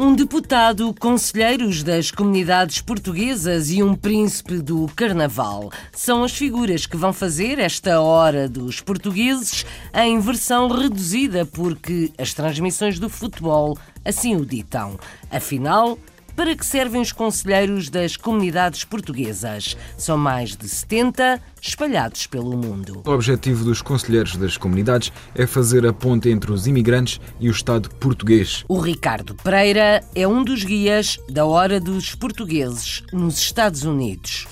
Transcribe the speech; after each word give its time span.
Um 0.00 0.14
deputado, 0.14 0.94
conselheiros 0.94 1.82
das 1.82 2.12
comunidades 2.12 2.80
portuguesas 2.80 3.68
e 3.68 3.82
um 3.82 3.96
príncipe 3.96 4.58
do 4.58 4.86
carnaval 4.94 5.72
são 5.90 6.22
as 6.22 6.30
figuras 6.30 6.86
que 6.86 6.96
vão 6.96 7.12
fazer 7.12 7.58
esta 7.58 8.00
hora 8.00 8.48
dos 8.48 8.80
portugueses 8.80 9.66
em 9.92 10.20
versão 10.20 10.68
reduzida, 10.68 11.44
porque 11.44 12.12
as 12.16 12.32
transmissões 12.32 13.00
do 13.00 13.08
futebol 13.10 13.76
assim 14.04 14.36
o 14.36 14.46
ditam. 14.46 14.96
Afinal, 15.32 15.98
para 16.38 16.54
que 16.54 16.64
servem 16.64 17.00
os 17.00 17.10
conselheiros 17.10 17.90
das 17.90 18.16
comunidades 18.16 18.84
portuguesas? 18.84 19.76
São 19.96 20.16
mais 20.16 20.56
de 20.56 20.68
70 20.68 21.42
espalhados 21.60 22.28
pelo 22.28 22.56
mundo. 22.56 23.02
O 23.04 23.10
objetivo 23.10 23.64
dos 23.64 23.82
conselheiros 23.82 24.36
das 24.36 24.56
comunidades 24.56 25.12
é 25.34 25.48
fazer 25.48 25.84
a 25.84 25.92
ponte 25.92 26.28
entre 26.28 26.52
os 26.52 26.68
imigrantes 26.68 27.20
e 27.40 27.48
o 27.48 27.50
Estado 27.50 27.90
português. 27.96 28.64
O 28.68 28.78
Ricardo 28.78 29.34
Pereira 29.34 30.00
é 30.14 30.28
um 30.28 30.44
dos 30.44 30.62
guias 30.62 31.18
da 31.28 31.44
Hora 31.44 31.80
dos 31.80 32.14
Portugueses 32.14 33.02
nos 33.12 33.36
Estados 33.36 33.82
Unidos. 33.82 34.46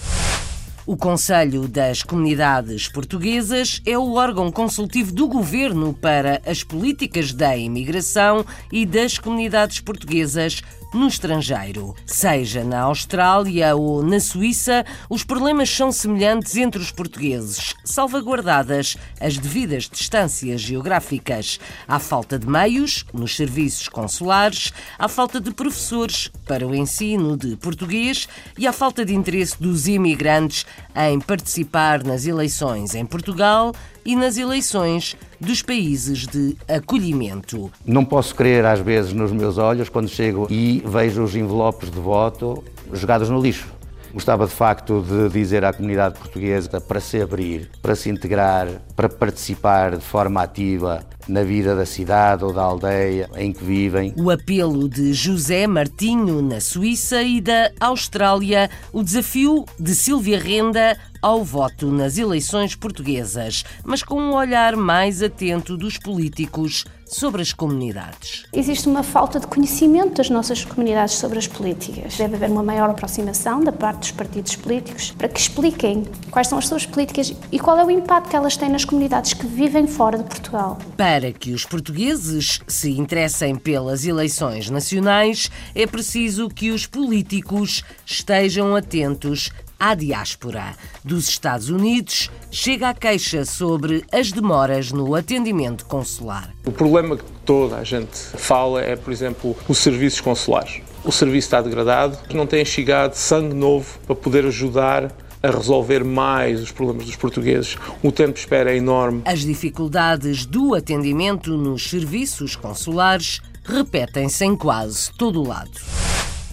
O 0.87 0.97
Conselho 0.97 1.66
das 1.66 2.05
Comunidades 2.05 2.87
Portuguesas 2.87 3.83
é 3.85 3.99
o 3.99 4.15
órgão 4.15 4.53
consultivo 4.53 5.13
do 5.13 5.27
governo 5.27 5.93
para 5.93 6.41
as 6.47 6.63
políticas 6.63 7.33
da 7.33 7.57
imigração 7.57 8.47
e 8.71 8.87
das 8.87 9.19
comunidades 9.19 9.80
portuguesas 9.80 10.63
no 10.93 11.09
estrangeiro. 11.09 11.95
Seja 12.07 12.65
na 12.65 12.80
Austrália 12.80 13.74
ou 13.74 14.02
na 14.02 14.21
Suíça, 14.21 14.85
os 15.09 15.24
problemas 15.24 15.69
são 15.71 15.91
semelhantes 15.93 16.57
entre 16.57 16.80
os 16.80 16.91
portugueses, 16.91 17.74
salvaguardadas 17.85 18.97
as 19.21 19.38
devidas 19.38 19.88
distâncias 19.88 20.60
geográficas. 20.60 21.59
Há 21.87 21.99
falta 21.99 22.38
de 22.38 22.49
meios 22.49 23.05
nos 23.13 23.37
serviços 23.37 23.88
consulares, 23.88 24.73
há 24.99 25.09
falta 25.09 25.41
de 25.41 25.52
professores 25.52 26.30
para 26.47 26.66
o 26.66 26.75
ensino 26.75 27.37
de 27.37 27.57
português 27.57 28.29
e 28.59 28.66
há 28.66 28.73
falta 28.73 29.05
de 29.05 29.15
interesse 29.15 29.60
dos 29.60 29.87
imigrantes 29.87 30.66
em 30.97 31.21
participar 31.21 32.02
nas 32.02 32.27
eleições 32.27 32.95
em 32.95 33.05
Portugal 33.05 33.75
e 34.05 34.16
nas 34.16 34.39
eleições 34.39 35.16
dos 35.41 35.61
países 35.63 36.27
de 36.27 36.57
acolhimento. 36.69 37.71
Não 37.85 38.05
posso 38.05 38.35
crer 38.35 38.65
às 38.65 38.80
vezes 38.80 39.13
nos 39.13 39.33
meus 39.33 39.59
olhos 39.59 39.88
quando 39.88 40.09
chego 40.09 40.47
e 40.51 40.83
vejo 40.87 41.23
os 41.23 41.37
envelopes 41.37 41.91
de 41.91 41.99
voto 41.99 42.65
jogados 42.93 43.29
no 43.29 43.41
lixo. 43.41 43.76
Gostava 44.17 44.47
de 44.47 44.53
facto 44.55 45.03
de 45.03 45.29
dizer 45.29 45.63
à 45.63 45.75
comunidade 45.75 46.19
portuguesa 46.19 46.81
para 46.81 47.01
se 47.01 47.21
abrir, 47.21 47.71
para 47.83 47.95
se 47.95 48.09
integrar, 48.09 48.67
para 48.97 49.11
participar 49.11 49.95
de 49.95 50.03
forma 50.03 50.43
ativa 50.43 51.05
na 51.29 51.43
vida 51.43 51.77
da 51.77 51.85
cidade 51.85 52.43
ou 52.43 52.51
da 52.51 52.63
aldeia 52.63 53.29
em 53.37 53.53
que 53.53 53.63
vivem. 53.63 54.15
O 54.17 54.31
apelo 54.31 54.89
de 54.89 55.13
José 55.13 55.67
Martinho 55.67 56.41
na 56.41 56.61
Suíça 56.61 57.23
e 57.23 57.43
da 57.43 57.71
Austrália, 57.79 58.71
o 58.91 59.03
desafio 59.03 59.67
de 59.79 59.95
Silvia 59.95 60.39
Renda 60.39 60.97
ao 61.21 61.45
voto 61.45 61.91
nas 61.91 62.17
eleições 62.17 62.75
portuguesas, 62.75 63.65
mas 63.85 64.03
com 64.03 64.19
um 64.19 64.33
olhar 64.33 64.77
mais 64.77 65.22
atento 65.22 65.77
dos 65.77 65.99
políticos 65.99 66.87
sobre 67.06 67.41
as 67.41 67.53
comunidades. 67.53 68.44
Existe 68.53 68.88
uma 68.88 69.03
falta 69.03 69.38
de 69.38 69.47
conhecimento 69.47 70.16
das 70.16 70.28
nossas 70.28 70.65
comunidades 70.65 71.15
sobre 71.15 71.38
as 71.38 71.47
políticas. 71.47 72.16
Deve 72.16 72.37
haver 72.37 72.50
uma 72.50 72.62
maior 72.62 72.91
aproximação 72.91 73.62
da 73.62 73.72
parte 73.72 74.00
dos 74.00 74.10
partidos 74.10 74.56
políticos 74.56 75.12
para 75.16 75.28
que 75.28 75.38
expliquem 75.38 76.04
quais 76.31 76.48
são 76.48 76.59
as 76.59 76.66
suas 76.66 76.84
políticas 76.84 77.32
e 77.50 77.58
qual 77.58 77.78
é 77.78 77.84
o 77.84 77.91
impacto 77.91 78.31
que 78.31 78.36
elas 78.36 78.56
têm 78.56 78.69
nas 78.69 78.84
comunidades 78.84 79.32
que 79.32 79.47
vivem 79.47 79.86
fora 79.86 80.19
de 80.19 80.25
Portugal. 80.25 80.78
Para 80.97 81.32
que 81.32 81.53
os 81.53 81.64
portugueses 81.64 82.60
se 82.66 82.91
interessem 82.91 83.54
pelas 83.54 84.04
eleições 84.04 84.69
nacionais, 84.69 85.50
é 85.75 85.86
preciso 85.86 86.48
que 86.48 86.70
os 86.70 86.86
políticos 86.86 87.84
estejam 88.04 88.75
atentos 88.75 89.50
à 89.78 89.94
diáspora. 89.94 90.75
Dos 91.04 91.28
Estados 91.28 91.69
Unidos, 91.69 92.31
chega 92.50 92.88
a 92.88 92.94
queixa 92.94 93.44
sobre 93.44 94.04
as 94.12 94.32
demoras 94.32 94.92
no 94.92 95.14
atendimento 95.14 95.87
consular. 95.87 96.53
O 96.64 96.72
problema 96.72 97.16
que 97.16 97.25
toda 97.44 97.76
a 97.76 97.84
gente 97.84 98.16
fala 98.16 98.82
é, 98.82 98.97
por 98.97 99.12
exemplo, 99.12 99.56
os 99.69 99.78
serviços 99.78 100.20
consulares. 100.20 100.81
O 101.04 101.12
serviço 101.12 101.47
está 101.47 101.62
degradado, 101.62 102.19
não 102.34 102.47
tem 102.47 102.64
chegado 102.64 103.14
sangue 103.14 103.54
novo 103.54 103.98
para 104.06 104.16
poder 104.16 104.44
ajudar 104.47 105.12
a 105.42 105.50
resolver 105.50 106.03
mais 106.03 106.60
os 106.60 106.72
problemas 106.72 107.06
dos 107.06 107.16
portugueses. 107.16 107.76
O 108.03 108.10
tempo 108.10 108.32
de 108.32 108.41
espera 108.41 108.72
é 108.72 108.76
enorme. 108.76 109.22
As 109.25 109.41
dificuldades 109.41 110.44
do 110.44 110.75
atendimento 110.75 111.56
nos 111.56 111.88
serviços 111.88 112.56
consulares 112.56 113.41
repetem-se 113.64 114.44
em 114.44 114.56
quase 114.56 115.12
todo 115.12 115.41
o 115.41 115.47
lado. 115.47 115.70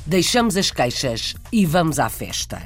Deixamos 0.05 0.57
as 0.57 0.69
queixas 0.69 1.33
e 1.51 1.65
vamos 1.65 1.97
à 1.97 2.09
festa. 2.09 2.61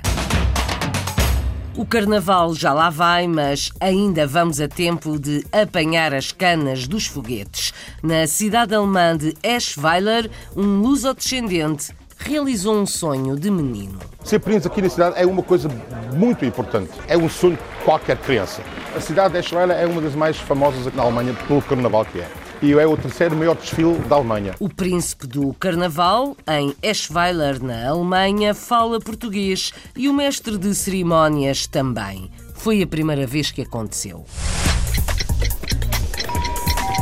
O 1.77 1.85
carnaval 1.85 2.55
já 2.55 2.73
lá 2.73 2.89
vai, 2.89 3.27
mas 3.27 3.71
ainda 3.79 4.25
vamos 4.25 4.59
a 4.59 4.67
tempo 4.67 5.19
de 5.19 5.45
apanhar 5.51 6.11
as 6.11 6.31
canas 6.31 6.87
dos 6.87 7.05
foguetes. 7.05 7.71
Na 8.01 8.25
cidade 8.25 8.73
alemã 8.73 9.15
de 9.15 9.35
Eschweiler, 9.43 10.27
um 10.55 10.81
luso-descendente 10.81 11.93
realizou 12.17 12.75
um 12.75 12.85
sonho 12.87 13.35
de 13.35 13.51
menino. 13.51 13.99
Ser 14.23 14.39
príncipe 14.39 14.73
aqui 14.73 14.81
na 14.81 14.89
cidade 14.89 15.19
é 15.19 15.25
uma 15.27 15.43
coisa 15.43 15.69
muito 16.15 16.43
importante. 16.43 16.89
É 17.07 17.15
um 17.15 17.29
sonho 17.29 17.57
de 17.57 17.85
qualquer 17.85 18.17
criança. 18.17 18.63
A 18.95 18.99
cidade 18.99 19.33
de 19.33 19.39
Eschweiler 19.39 19.77
é 19.77 19.85
uma 19.85 20.01
das 20.01 20.15
mais 20.15 20.35
famosas 20.35 20.87
aqui 20.87 20.97
na 20.97 21.03
Alemanha 21.03 21.35
pelo 21.47 21.61
carnaval 21.61 22.03
que 22.05 22.19
é. 22.19 22.27
E 22.59 22.73
é 22.73 22.87
o 22.87 22.97
terceiro 22.97 23.35
maior 23.35 23.55
desfile 23.55 23.99
da 24.09 24.15
Alemanha. 24.15 24.55
O 24.59 24.67
príncipe 24.67 25.27
do 25.27 25.53
carnaval, 25.53 26.35
em 26.47 26.75
Eschweiler, 26.81 27.63
na 27.63 27.87
Alemanha, 27.87 28.55
fala 28.55 28.99
português 28.99 29.71
e 29.95 30.09
o 30.09 30.13
mestre 30.13 30.57
de 30.57 30.73
cerimónias 30.73 31.67
também. 31.67 32.31
Foi 32.55 32.81
a 32.81 32.87
primeira 32.87 33.27
vez 33.27 33.51
que 33.51 33.61
aconteceu. 33.61 34.25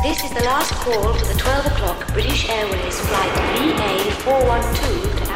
This 0.02 0.22
is 0.22 0.30
the 0.30 0.44
last 0.44 0.74
call 0.84 1.14
for 1.14 1.26
the 1.26 1.34
12 1.34 1.66
o'clock 1.66 2.12
British 2.12 2.48
Airways 2.50 3.00
flight 3.00 3.32
VA412 3.56 5.26
to 5.26 5.35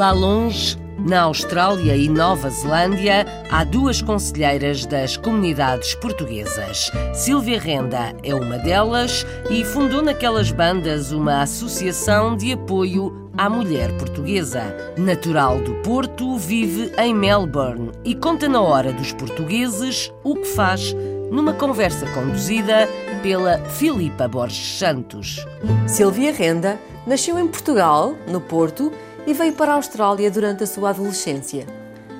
Lá 0.00 0.12
longe, 0.12 0.78
na 0.98 1.24
Austrália 1.24 1.94
e 1.94 2.08
Nova 2.08 2.48
Zelândia, 2.48 3.26
há 3.50 3.62
duas 3.64 4.00
conselheiras 4.00 4.86
das 4.86 5.18
comunidades 5.18 5.94
portuguesas. 5.94 6.90
Silvia 7.12 7.60
Renda 7.60 8.16
é 8.24 8.34
uma 8.34 8.56
delas 8.56 9.26
e 9.50 9.62
fundou 9.62 10.00
naquelas 10.00 10.50
bandas 10.50 11.12
uma 11.12 11.42
associação 11.42 12.34
de 12.34 12.50
apoio 12.50 13.30
à 13.36 13.50
mulher 13.50 13.94
portuguesa. 13.98 14.74
Natural 14.96 15.60
do 15.60 15.74
Porto, 15.82 16.38
vive 16.38 16.90
em 16.96 17.14
Melbourne 17.14 17.90
e 18.02 18.14
conta 18.14 18.48
na 18.48 18.62
hora 18.62 18.94
dos 18.94 19.12
portugueses 19.12 20.10
o 20.24 20.34
que 20.34 20.46
faz 20.46 20.96
numa 21.30 21.52
conversa 21.52 22.06
conduzida 22.14 22.88
pela 23.22 23.58
Filipa 23.66 24.26
Borges 24.26 24.78
Santos. 24.78 25.44
Silvia 25.86 26.32
Renda 26.32 26.78
nasceu 27.06 27.38
em 27.38 27.46
Portugal, 27.46 28.14
no 28.26 28.40
Porto, 28.40 28.92
e 29.26 29.32
veio 29.32 29.52
para 29.52 29.72
a 29.72 29.76
Austrália 29.76 30.30
durante 30.30 30.64
a 30.64 30.66
sua 30.66 30.90
adolescência. 30.90 31.66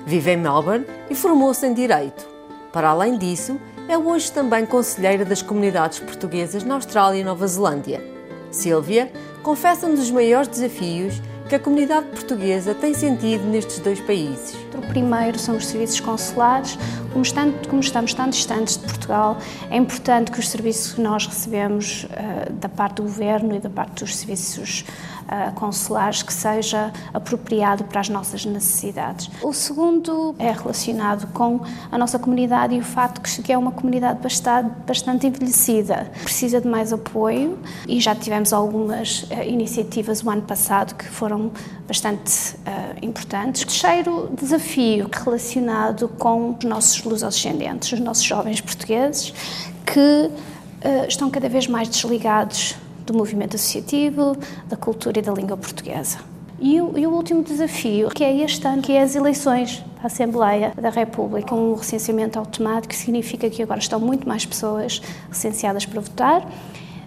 Vive 0.05 0.31
em 0.31 0.37
Melbourne 0.37 0.85
e 1.09 1.15
formou-se 1.15 1.65
em 1.65 1.73
Direito. 1.73 2.27
Para 2.71 2.89
além 2.89 3.17
disso, 3.17 3.59
é 3.87 3.97
hoje 3.97 4.31
também 4.31 4.65
conselheira 4.65 5.25
das 5.25 5.41
comunidades 5.41 5.99
portuguesas 5.99 6.63
na 6.63 6.75
Austrália 6.75 7.19
e 7.19 7.23
Nova 7.23 7.45
Zelândia. 7.47 8.01
Silvia 8.49 9.11
confessa 9.43 9.87
um 9.87 9.95
dos 9.95 10.09
maiores 10.09 10.47
desafios 10.47 11.21
que 11.49 11.55
a 11.55 11.59
comunidade 11.59 12.07
portuguesa 12.07 12.73
tem 12.73 12.93
sentido 12.93 13.43
nestes 13.43 13.79
dois 13.79 13.99
países. 13.99 14.55
O 14.77 14.81
primeiro 14.87 15.37
são 15.37 15.57
os 15.57 15.67
serviços 15.67 15.99
consulares, 15.99 16.77
Como, 17.11 17.23
estando, 17.23 17.67
como 17.67 17.81
estamos 17.81 18.13
tão 18.13 18.29
distantes 18.29 18.77
de 18.77 18.85
Portugal, 18.85 19.37
é 19.69 19.75
importante 19.75 20.31
que 20.31 20.39
os 20.39 20.49
serviços 20.49 20.93
que 20.93 21.01
nós 21.01 21.27
recebemos 21.27 22.05
uh, 22.05 22.53
da 22.53 22.69
parte 22.69 22.95
do 22.95 23.03
governo 23.03 23.53
e 23.53 23.59
da 23.59 23.69
parte 23.69 24.01
dos 24.01 24.15
serviços 24.15 24.85
uh, 25.23 25.51
consulares 25.55 26.23
que 26.23 26.31
seja 26.31 26.93
apropriado 27.13 27.83
para 27.83 27.99
as 27.99 28.07
nossas 28.07 28.45
necessidades. 28.45 29.29
O 29.43 29.51
segundo 29.51 30.33
é 30.39 30.51
relacionado 30.51 31.27
com 31.33 31.59
a 31.91 31.97
nossa 31.97 32.17
comunidade 32.17 32.75
e 32.75 32.79
o 32.79 32.83
facto 32.83 33.21
que 33.21 33.51
é 33.51 33.57
uma 33.57 33.73
comunidade 33.73 34.21
bastante, 34.21 34.71
bastante 34.87 35.27
envelhecida, 35.27 36.09
precisa 36.23 36.61
de 36.61 36.67
mais 36.67 36.93
apoio 36.93 37.59
e 37.87 37.99
já 37.99 38.15
tivemos 38.15 38.53
algumas 38.53 39.23
uh, 39.23 39.43
iniciativas 39.45 40.23
o 40.23 40.29
ano 40.29 40.43
passado 40.43 40.95
que 40.95 41.05
foram 41.05 41.51
bastante 41.85 42.55
importantes. 43.01 43.63
O 43.63 43.65
terceiro 43.65 44.29
desafio 44.39 44.60
relacionado 45.11 46.07
com 46.07 46.55
os 46.57 46.63
nossos 46.63 47.03
lusodescendentes, 47.03 47.91
os 47.91 47.99
nossos 47.99 48.23
jovens 48.23 48.61
portugueses, 48.61 49.33
que 49.85 49.99
uh, 49.99 51.07
estão 51.07 51.29
cada 51.29 51.49
vez 51.49 51.67
mais 51.67 51.89
desligados 51.89 52.75
do 53.05 53.13
movimento 53.13 53.55
associativo, 53.55 54.37
da 54.67 54.77
cultura 54.77 55.19
e 55.19 55.21
da 55.21 55.31
língua 55.33 55.57
portuguesa. 55.57 56.19
E 56.59 56.79
o, 56.79 56.95
e 56.95 57.07
o, 57.07 57.09
último 57.09 57.41
desafio, 57.43 58.09
que 58.09 58.23
é 58.23 58.37
este 58.37 58.67
ano, 58.67 58.83
que 58.83 58.91
é 58.91 59.01
as 59.01 59.15
eleições 59.15 59.83
à 60.01 60.05
Assembleia 60.05 60.73
da 60.79 60.91
República. 60.91 61.55
Um 61.55 61.73
recenseamento 61.73 62.37
automático 62.37 62.93
significa 62.93 63.49
que 63.49 63.63
agora 63.63 63.79
estão 63.79 63.99
muito 63.99 64.27
mais 64.27 64.45
pessoas 64.45 65.01
recenseadas 65.27 65.87
para 65.87 65.99
votar, 65.99 66.47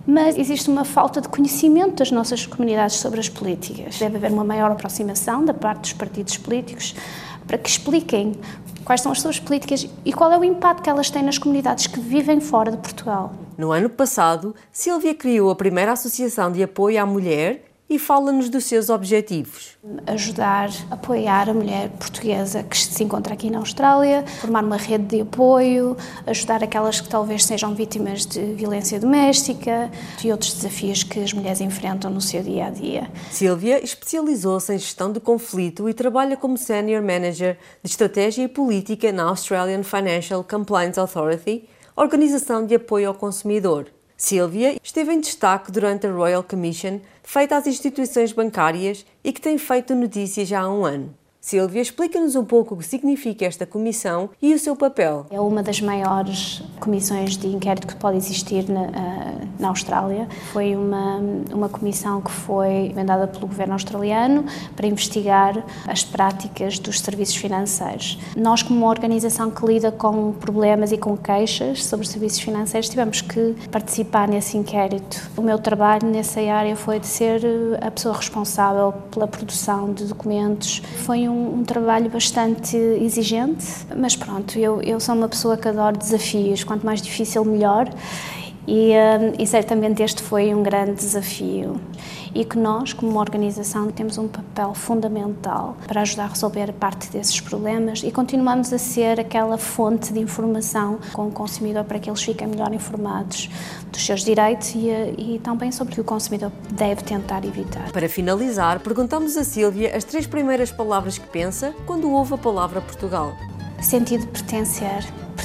mas 0.05 0.37
existe 0.37 0.69
uma 0.69 0.85
falta 0.85 1.21
de 1.21 1.29
conhecimento 1.29 1.95
das 1.95 2.11
nossas 2.11 2.45
comunidades 2.45 2.97
sobre 2.97 3.21
as 3.21 3.29
políticas. 3.29 3.97
Deve 3.97 4.17
haver 4.17 4.33
uma 4.33 4.45
maior 4.45 4.73
aproximação 4.73 5.45
da 5.45 5.55
parte 5.55 5.83
dos 5.83 5.93
partidos 5.93 6.37
políticos 6.37 6.95
para 7.47 7.59
que 7.59 7.69
expliquem 7.69 8.35
quais 8.85 9.01
são 9.01 9.13
as 9.13 9.21
suas 9.21 9.39
políticas 9.39 9.89
e 10.05 10.13
qual 10.13 10.31
é 10.33 10.39
o 10.39 10.45
impacto 10.45 10.83
que 10.83 10.91
elas 10.91 11.11
têm 11.11 11.23
nas 11.23 11.39
comunidades 11.39 11.87
que 11.87 11.99
vivem 11.99 12.41
fora 12.41 12.71
de 12.71 12.77
Portugal. 12.77 13.33
No 13.57 13.73
ano 13.73 13.89
passado, 13.89 14.55
Silvia 14.71 15.15
criou 15.15 15.51
a 15.51 15.57
primeira 15.57 15.93
associação 15.93 16.51
de 16.51 16.63
apoio 16.63 17.01
à 17.01 17.07
mulher 17.07 17.65
e 17.89 17.99
fala-nos 17.99 18.49
dos 18.49 18.65
seus 18.65 18.89
objetivos. 18.89 19.77
Ajudar, 20.07 20.71
apoiar 20.91 21.51
a 21.51 21.55
mulher 21.55 21.91
portuguesa 21.91 22.63
que 22.63 22.77
se 22.77 23.05
encontra 23.05 23.35
aqui 23.35 23.51
na 23.51 23.59
Austrália, 23.59 24.25
formar 24.41 24.65
uma 24.65 24.77
rede 24.77 25.05
de 25.05 25.21
apoio, 25.21 25.97
ajudar 26.27 26.65
aquelas 26.65 27.01
que 27.01 27.09
talvez 27.09 27.45
sejam 27.45 27.75
vítimas 27.75 28.25
de 28.25 28.41
violência 28.55 28.99
doméstica 28.99 29.91
e 30.25 30.33
outros 30.33 30.55
desafios 30.55 31.03
que 31.03 31.21
as 31.21 31.33
mulheres 31.33 31.61
enfrentam 31.61 32.11
no 32.11 32.21
seu 32.21 32.43
dia 32.43 32.67
a 32.67 32.71
dia. 32.71 33.11
Silvia 33.31 33.83
especializou-se 33.85 34.73
em 34.73 34.79
gestão 34.79 35.13
de 35.13 35.21
conflito 35.21 35.89
e 35.89 35.95
trabalha 35.95 36.37
como 36.37 36.57
Senior 36.57 37.03
Manager 37.03 37.59
de 37.83 37.91
Estratégia 37.91 38.45
e 38.45 38.49
Política 38.49 39.13
na 39.13 39.25
Australian 39.25 39.83
Financial 39.83 40.43
Compliance 40.43 40.99
Authority, 40.99 41.69
organização 41.95 42.67
de 42.67 42.75
apoio 42.75 43.09
ao 43.09 43.15
consumidor. 43.15 43.87
Silvia 44.17 44.77
esteve 44.83 45.13
em 45.13 45.21
destaque 45.21 45.73
durante 45.73 46.07
a 46.07 46.13
Royal 46.13 46.43
Commission 46.43 47.01
feita 47.23 47.57
às 47.57 47.67
instituições 47.67 48.33
bancárias 48.33 49.05
e 49.25 49.33
que 49.33 49.41
tem 49.41 49.59
feito 49.59 49.95
notícias 49.95 50.47
já 50.47 50.61
há 50.61 50.73
um 50.73 50.85
ano. 50.85 51.15
Silvia, 51.45 51.83
explica-nos 51.83 52.37
um 52.37 52.45
pouco 52.45 52.75
o 52.75 52.79
que 52.79 52.87
significa 52.87 53.45
esta 53.45 53.67
comissão 53.67 54.31
e 54.41 54.55
o 54.55 54.59
seu 54.59 54.75
papel. 54.75 55.27
É 55.29 55.39
uma 55.39 55.63
das 55.63 55.79
maiores 55.79 56.63
comissões 56.81 57.37
de 57.37 57.47
inquérito 57.49 57.87
que 57.87 57.95
pode 57.97 58.17
existir 58.17 58.67
na, 58.67 58.87
ah, 58.95 59.47
na 59.59 59.69
Austrália. 59.69 60.27
Foi 60.55 60.75
uma, 60.75 61.19
uma 61.53 61.69
comissão 61.69 62.23
que 62.23 62.31
foi 62.31 62.87
encomendada 62.87 63.27
pelo 63.29 63.47
governo 63.47 63.75
australiano 63.75 64.47
para 64.75 64.87
investigar 64.87 65.63
as 65.87 66.03
práticas 66.03 66.79
dos 66.79 66.99
serviços 67.01 67.37
financeiros. 67.37 68.19
Nós, 68.35 68.63
como 68.63 68.79
uma 68.79 68.89
organização 68.89 69.51
que 69.51 69.67
lida 69.67 69.93
com 69.93 70.33
problemas 70.33 70.93
e 70.93 70.97
com 70.97 71.15
queixas 71.15 71.85
sobre 71.85 72.09
serviços 72.09 72.41
financeiros, 72.41 72.89
tivemos 72.89 73.21
que 73.21 73.55
participar 73.71 74.29
nesse 74.29 74.57
inquérito. 74.57 75.31
O 75.37 75.43
meu 75.43 75.59
trabalho 75.59 76.09
nessa 76.09 76.41
área 76.41 76.75
foi 76.75 76.99
de 76.99 77.07
ser 77.07 77.43
a 77.83 77.91
pessoa 77.91 78.17
responsável 78.17 78.95
pela 79.11 79.29
produção 79.29 79.93
de 79.93 80.07
documentos. 80.07 80.81
Foi 81.05 81.29
um 81.29 81.34
um, 81.35 81.61
um, 81.61 81.65
trabalho 81.65 82.09
bastante 82.09 82.77
exigente, 82.77 83.67
mas 83.97 84.15
pronto, 84.15 84.59
eu, 84.59 84.81
eu 84.83 85.01
sou 85.01 85.15
uma 85.15 85.29
pessoa 85.29 85.57
que 85.57 85.69
adoro 85.69 85.97
desafios, 85.97 86.63
quanto 86.63 86.87
mais 86.87 87.03
difícil, 87.03 87.45
melhor. 87.45 87.89
E, 88.67 88.93
um, 88.93 89.43
e, 89.43 89.47
certamente 89.47 90.03
este 90.03 90.23
foi 90.23 90.55
um 90.55 90.63
grande 90.63 90.95
desafio 90.95 91.81
e 92.35 92.45
que 92.45 92.59
nós, 92.59 92.93
como 92.93 93.13
uma 93.13 93.21
organização, 93.21 93.91
temos 93.91 94.19
um 94.19 94.27
papel 94.27 94.75
fundamental 94.75 95.77
para 95.87 96.01
ajudar 96.01 96.25
a 96.25 96.29
resolver 96.29 96.73
parte 96.73 97.11
desses 97.11 97.41
problemas 97.41 98.03
e 98.03 98.11
continuamos 98.11 98.73
a 98.73 98.79
ser 98.79 99.21
aquela 99.21 99.57
fonte 99.57 100.13
de 100.13 100.19
informação 100.19 100.99
com 101.13 101.29
o 101.29 101.31
consumidor 101.31 101.85
para 101.85 101.99
que 101.99 102.11
eles 102.11 102.23
fiquem 102.23 102.49
melhor 102.49 102.73
informados 102.73 103.49
dos 103.93 104.05
seus 104.05 104.25
direitos 104.25 104.75
e, 104.75 104.89
e 104.89 105.41
também 105.45 105.71
sobre 105.71 105.93
o 105.93 105.95
que 105.97 106.01
o 106.01 106.05
consumidor 106.05 106.51
deve 106.73 107.03
tentar 107.03 107.45
evitar. 107.45 107.93
Para 107.93 108.09
finalizar, 108.09 108.81
perguntamos 108.81 109.37
a 109.37 109.45
Sílvia 109.45 109.95
as 109.97 110.05
três 110.05 110.27
primeiras 110.27 110.73
palavras 110.73 111.19
que 111.19 111.29
pensa 111.29 111.75
quando 111.87 112.11
ouve 112.11 112.35
a 112.35 112.39
palavra 112.39 112.81
Portugal. 112.81 113.33
Sentido 113.81 114.23
de 114.23 114.29
pertencer 114.29 115.05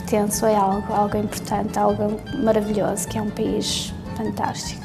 pertenço 0.10 0.46
a 0.46 0.58
algo, 0.58 0.94
algo 0.94 1.18
importante, 1.18 1.78
algo 1.78 2.20
maravilhoso, 2.44 3.08
que 3.08 3.18
é 3.18 3.22
um 3.22 3.30
país 3.30 3.94
fantástico. 4.16 4.84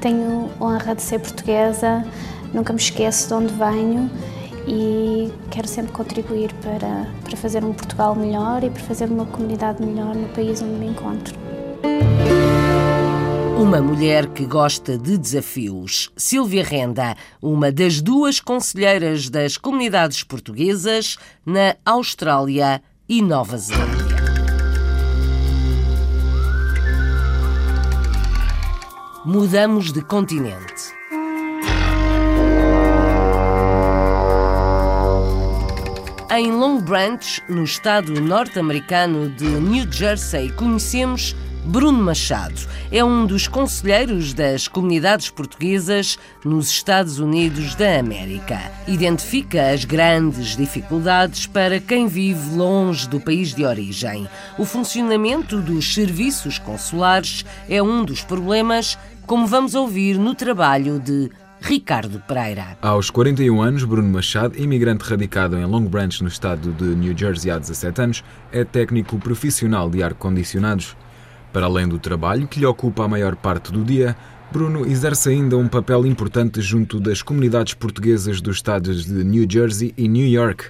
Tenho 0.00 0.50
honra 0.60 0.94
de 0.94 1.02
ser 1.02 1.18
portuguesa, 1.18 2.04
nunca 2.52 2.72
me 2.72 2.78
esqueço 2.78 3.28
de 3.28 3.34
onde 3.34 3.54
venho 3.54 4.10
e 4.66 5.32
quero 5.50 5.66
sempre 5.66 5.92
contribuir 5.92 6.52
para, 6.54 7.06
para 7.22 7.36
fazer 7.36 7.64
um 7.64 7.72
Portugal 7.72 8.14
melhor 8.14 8.62
e 8.62 8.70
para 8.70 8.82
fazer 8.82 9.06
uma 9.10 9.26
comunidade 9.26 9.82
melhor 9.82 10.14
no 10.14 10.28
país 10.28 10.62
onde 10.62 10.78
me 10.78 10.86
encontro. 10.86 11.43
Uma 13.64 13.80
mulher 13.80 14.26
que 14.26 14.44
gosta 14.44 14.98
de 14.98 15.16
desafios. 15.16 16.12
Silvia 16.18 16.62
Renda, 16.62 17.16
uma 17.40 17.72
das 17.72 18.02
duas 18.02 18.38
conselheiras 18.38 19.30
das 19.30 19.56
comunidades 19.56 20.22
portuguesas 20.22 21.16
na 21.46 21.74
Austrália 21.82 22.82
e 23.08 23.22
Nova 23.22 23.56
Zelândia. 23.56 24.04
mudamos 29.24 29.90
de 29.90 30.02
continente. 30.02 30.92
Em 36.30 36.52
Long 36.52 36.82
Branch, 36.82 37.42
no 37.48 37.64
estado 37.64 38.20
norte-americano 38.20 39.30
de 39.30 39.46
New 39.46 39.90
Jersey, 39.90 40.50
conhecemos 40.52 41.34
Bruno 41.64 41.98
Machado. 41.98 42.60
É 42.92 43.02
um 43.02 43.26
dos 43.26 43.48
conselheiros 43.48 44.34
das 44.34 44.68
comunidades 44.68 45.30
portuguesas 45.30 46.18
nos 46.44 46.68
Estados 46.68 47.18
Unidos 47.18 47.74
da 47.74 47.98
América. 47.98 48.60
Identifica 48.86 49.70
as 49.70 49.84
grandes 49.84 50.56
dificuldades 50.56 51.46
para 51.46 51.80
quem 51.80 52.06
vive 52.06 52.54
longe 52.54 53.08
do 53.08 53.18
país 53.18 53.54
de 53.54 53.64
origem. 53.64 54.28
O 54.58 54.66
funcionamento 54.66 55.60
dos 55.60 55.94
serviços 55.94 56.58
consulares 56.58 57.44
é 57.68 57.82
um 57.82 58.04
dos 58.04 58.22
problemas 58.22 58.98
como 59.26 59.46
vamos 59.46 59.74
ouvir 59.74 60.18
no 60.18 60.34
trabalho 60.34 61.00
de 61.00 61.30
Ricardo 61.62 62.20
Pereira. 62.28 62.76
Aos 62.82 63.08
41 63.08 63.62
anos, 63.62 63.84
Bruno 63.84 64.08
Machado, 64.10 64.58
imigrante 64.58 65.02
radicado 65.04 65.56
em 65.56 65.64
Long 65.64 65.86
Branch, 65.86 66.20
no 66.20 66.28
estado 66.28 66.72
de 66.72 66.84
New 66.84 67.16
Jersey 67.16 67.50
há 67.50 67.58
17 67.58 68.02
anos, 68.02 68.24
é 68.52 68.64
técnico 68.64 69.18
profissional 69.18 69.88
de 69.88 70.02
ar-condicionados. 70.02 70.94
Para 71.54 71.66
além 71.66 71.86
do 71.86 72.00
trabalho 72.00 72.48
que 72.48 72.58
lhe 72.58 72.66
ocupa 72.66 73.04
a 73.04 73.08
maior 73.08 73.36
parte 73.36 73.70
do 73.70 73.84
dia, 73.84 74.16
Bruno 74.50 74.84
exerce 74.84 75.28
ainda 75.28 75.56
um 75.56 75.68
papel 75.68 76.04
importante 76.04 76.60
junto 76.60 76.98
das 76.98 77.22
comunidades 77.22 77.74
portuguesas 77.74 78.40
dos 78.40 78.56
estados 78.56 79.06
de 79.06 79.22
New 79.22 79.46
Jersey 79.48 79.94
e 79.96 80.08
New 80.08 80.26
York. 80.26 80.64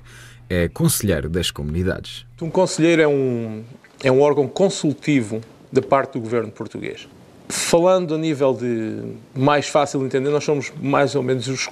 É 0.47 0.69
conselheiro 0.69 1.31
das 1.31 1.51
comunidades. 1.51 2.27
Um 2.39 2.51
conselheiro 2.51 3.01
é 3.01 3.09
um, 3.09 3.65
é 4.03 4.13
um 4.13 4.21
órgão 4.21 4.47
consultivo 4.47 5.41
da 5.73 5.81
parte 5.81 6.19
do 6.19 6.21
governo 6.21 6.51
português. 6.53 7.09
Falando 7.49 8.15
a 8.15 8.19
nível 8.19 8.53
de 8.53 9.15
mais 9.35 9.67
fácil 9.67 10.01
de 10.01 10.05
entender, 10.05 10.29
nós 10.29 10.45
somos 10.45 10.71
mais 10.83 11.15
ou 11.15 11.23
menos 11.23 11.49
os 11.49 11.67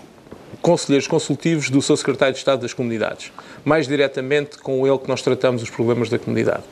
conselheiros 0.63 1.07
consultivos 1.07 1.69
do 1.69 1.83
seu 1.83 1.99
secretário 1.99 2.33
de 2.33 2.39
Estado 2.39 2.63
das 2.63 2.73
Comunidades. 2.73 3.31
Mais 3.63 3.87
diretamente 3.87 4.57
com 4.57 4.87
ele 4.87 4.97
que 4.97 5.09
nós 5.09 5.21
tratamos 5.21 5.63
os 5.63 5.69
problemas 5.69 6.09
da 6.09 6.19
comunidade. 6.19 6.63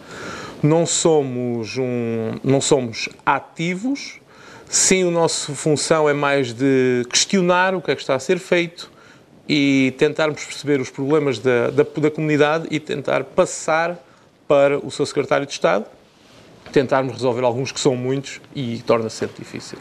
Não 0.62 0.84
somos, 0.84 1.76
um, 1.78 2.38
não 2.44 2.60
somos 2.60 3.08
ativos, 3.24 4.20
sim, 4.68 5.08
a 5.08 5.10
nossa 5.10 5.52
função 5.54 6.08
é 6.08 6.12
mais 6.12 6.52
de 6.52 7.04
questionar 7.10 7.74
o 7.74 7.80
que 7.80 7.90
é 7.90 7.94
que 7.94 8.02
está 8.02 8.14
a 8.14 8.18
ser 8.18 8.38
feito 8.38 8.90
e 9.48 9.94
tentarmos 9.96 10.44
perceber 10.44 10.80
os 10.80 10.90
problemas 10.90 11.38
da, 11.38 11.70
da, 11.70 11.82
da 11.82 12.10
comunidade 12.10 12.68
e 12.70 12.78
tentar 12.78 13.24
passar 13.24 13.98
para 14.46 14.78
o 14.78 14.90
seu 14.90 15.06
secretário 15.06 15.46
de 15.46 15.52
Estado 15.52 15.86
tentarmos 16.70 17.14
resolver 17.14 17.44
alguns 17.44 17.72
que 17.72 17.80
são 17.80 17.96
muitos 17.96 18.40
e 18.54 18.82
torna-se 18.86 19.16
sempre 19.16 19.42
difícil. 19.42 19.78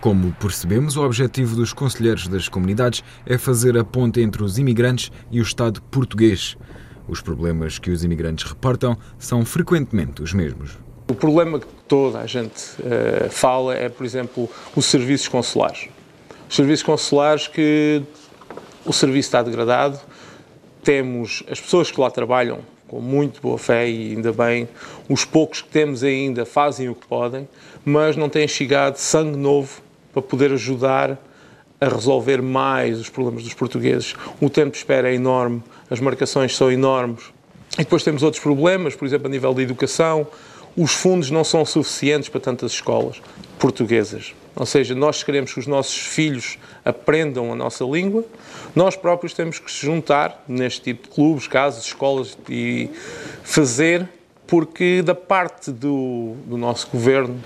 Como 0.00 0.32
percebemos, 0.32 0.96
o 0.96 1.04
objetivo 1.04 1.54
dos 1.54 1.72
conselheiros 1.72 2.26
das 2.26 2.48
comunidades 2.48 3.04
é 3.24 3.38
fazer 3.38 3.78
a 3.78 3.84
ponte 3.84 4.20
entre 4.20 4.42
os 4.42 4.58
imigrantes 4.58 5.12
e 5.30 5.38
o 5.38 5.42
Estado 5.42 5.80
português. 5.82 6.56
Os 7.08 7.20
problemas 7.20 7.78
que 7.78 7.90
os 7.90 8.04
imigrantes 8.04 8.44
reportam 8.44 8.96
são 9.18 9.44
frequentemente 9.44 10.22
os 10.22 10.32
mesmos. 10.32 10.78
O 11.08 11.14
problema 11.14 11.58
que 11.58 11.66
toda 11.88 12.20
a 12.20 12.26
gente 12.26 12.60
uh, 12.80 13.28
fala 13.30 13.74
é, 13.74 13.88
por 13.88 14.04
exemplo, 14.04 14.48
os 14.74 14.86
serviços 14.86 15.28
consulares. 15.28 15.88
Os 16.48 16.56
serviços 16.56 16.84
consulares 16.84 17.48
que 17.48 18.02
o 18.84 18.92
serviço 18.92 19.28
está 19.28 19.42
degradado, 19.42 19.98
temos 20.82 21.42
as 21.50 21.60
pessoas 21.60 21.90
que 21.90 22.00
lá 22.00 22.10
trabalham 22.10 22.60
com 22.92 23.00
muito 23.00 23.40
boa 23.40 23.56
fé 23.56 23.88
e 23.88 24.12
ainda 24.12 24.32
bem, 24.32 24.68
os 25.08 25.24
poucos 25.24 25.62
que 25.62 25.68
temos 25.68 26.04
ainda 26.04 26.44
fazem 26.44 26.90
o 26.90 26.94
que 26.94 27.06
podem, 27.06 27.48
mas 27.84 28.16
não 28.16 28.28
têm 28.28 28.46
chegado 28.46 28.96
sangue 28.96 29.38
novo 29.38 29.80
para 30.12 30.20
poder 30.20 30.52
ajudar 30.52 31.18
a 31.82 31.88
resolver 31.88 32.40
mais 32.40 33.00
os 33.00 33.08
problemas 33.08 33.42
dos 33.42 33.54
portugueses. 33.54 34.14
O 34.40 34.48
tempo 34.48 34.70
de 34.70 34.76
espera 34.76 35.10
é 35.10 35.14
enorme, 35.14 35.60
as 35.90 35.98
marcações 35.98 36.56
são 36.56 36.70
enormes. 36.70 37.24
E 37.74 37.78
depois 37.78 38.04
temos 38.04 38.22
outros 38.22 38.40
problemas, 38.40 38.94
por 38.94 39.04
exemplo, 39.04 39.26
a 39.26 39.30
nível 39.30 39.52
da 39.52 39.62
educação, 39.62 40.24
os 40.76 40.92
fundos 40.92 41.28
não 41.30 41.42
são 41.42 41.64
suficientes 41.64 42.28
para 42.28 42.40
tantas 42.40 42.70
escolas 42.70 43.20
portuguesas. 43.58 44.32
Ou 44.54 44.64
seja, 44.64 44.94
nós 44.94 45.24
queremos 45.24 45.52
que 45.52 45.58
os 45.58 45.66
nossos 45.66 45.96
filhos 45.96 46.56
aprendam 46.84 47.52
a 47.52 47.56
nossa 47.56 47.84
língua, 47.84 48.24
nós 48.76 48.94
próprios 48.94 49.32
temos 49.32 49.58
que 49.58 49.70
se 49.70 49.84
juntar 49.84 50.44
neste 50.46 50.82
tipo 50.82 51.08
de 51.08 51.14
clubes, 51.14 51.48
casas, 51.48 51.84
escolas 51.84 52.38
e 52.48 52.90
fazer, 53.42 54.08
porque 54.46 55.02
da 55.02 55.14
parte 55.14 55.72
do, 55.72 56.34
do 56.46 56.56
nosso 56.56 56.86
governo 56.92 57.40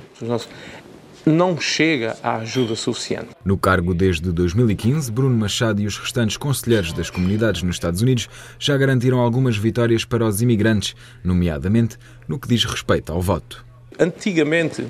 não 1.27 1.61
chega 1.61 2.17
a 2.23 2.37
ajuda 2.37 2.77
suficiente. 2.77 3.31
No 3.45 3.59
cargo 3.59 3.93
desde 3.93 4.31
2015, 4.31 5.11
Bruno 5.11 5.37
Machado 5.37 5.83
e 5.83 5.87
os 5.87 5.99
restantes 5.99 6.37
conselheiros 6.37 6.93
das 6.93 7.11
comunidades 7.11 7.65
nos 7.65 7.75
Estados 7.75 8.01
Unidos 8.01 8.29
já 8.61 8.77
garantiram 8.77 9.19
algumas 9.19 9.57
vitórias 9.57 10.05
para 10.05 10.25
os 10.25 10.41
imigrantes, 10.41 10.95
nomeadamente 11.25 11.99
no 12.29 12.39
que 12.39 12.47
diz 12.47 12.65
respeito 12.65 13.13
ao 13.13 13.21
voto. 13.21 13.67
Antigamente, 13.99 14.87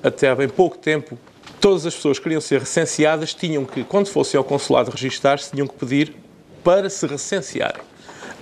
até 0.00 0.28
há 0.28 0.34
bem 0.36 0.48
pouco 0.48 0.78
tempo, 0.78 1.18
todas 1.60 1.84
as 1.84 1.94
pessoas 1.96 2.18
que 2.18 2.22
queriam 2.22 2.40
ser 2.40 2.60
recenseadas 2.60 3.34
tinham 3.34 3.64
que, 3.64 3.82
quando 3.82 4.06
fossem 4.06 4.38
ao 4.38 4.44
consulado 4.44 4.92
registar-se, 4.92 5.50
tinham 5.50 5.66
que 5.66 5.74
pedir 5.74 6.14
para 6.62 6.88
se 6.88 7.04
recensearem. 7.04 7.82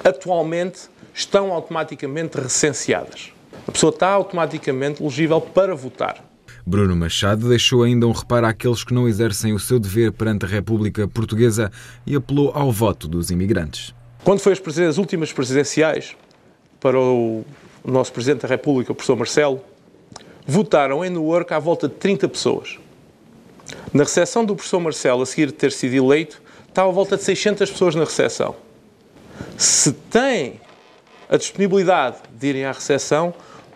Atualmente 0.05 0.81
estão 1.15 1.51
automaticamente 1.53 2.39
recenseadas. 2.39 3.33
A 3.67 3.73
pessoa 3.73 3.91
está 3.91 4.09
automaticamente 4.09 5.03
elegível 5.03 5.41
para 5.41 5.75
votar. 5.75 6.28
Bruno 6.69 6.95
Machado 6.95 7.49
deixou 7.49 7.83
ainda 7.83 8.07
um 8.07 8.13
reparo 8.13 8.47
àqueles 8.47 8.85
que 8.85 8.93
não 8.93 9.09
exercem 9.09 9.55
o 9.55 9.59
seu 9.59 9.79
dever 9.79 10.13
perante 10.13 10.45
a 10.45 10.49
República 10.49 11.09
Portuguesa 11.09 11.73
e 12.07 12.15
apelou 12.15 12.53
ao 12.55 12.71
voto 12.71 13.09
dos 13.09 13.31
imigrantes. 13.31 13.95
Quando 14.23 14.41
foi 14.41 14.53
as, 14.53 14.79
as 14.81 14.99
últimas 14.99 15.33
presidenciais, 15.33 16.15
para 16.79 17.01
o 17.01 17.43
nosso 17.83 18.13
Presidente 18.13 18.43
da 18.43 18.49
República, 18.49 18.93
o 18.93 18.95
professor 18.95 19.17
Marcelo, 19.17 19.63
votaram 20.47 21.03
em 21.03 21.09
Newark 21.09 21.55
à 21.55 21.59
volta 21.59 21.89
de 21.89 21.95
30 21.95 22.29
pessoas. 22.29 22.79
Na 23.91 24.03
recepção 24.03 24.45
do 24.45 24.55
professor 24.55 24.79
Marcelo, 24.79 25.23
a 25.23 25.27
seguir 25.27 25.47
de 25.47 25.55
ter 25.55 25.73
sido 25.73 25.95
eleito, 25.95 26.39
estava 26.69 26.91
à 26.91 26.93
volta 26.93 27.17
de 27.17 27.23
600 27.23 27.71
pessoas 27.71 27.95
na 27.95 28.05
recepção. 28.05 28.55
Se 29.57 29.91
têm 29.91 30.61
a 31.31 31.39
disponibilidade 31.39 32.19
de 32.31 32.47
irem 32.47 32.67
à 32.67 32.73
recepção, 32.73 33.33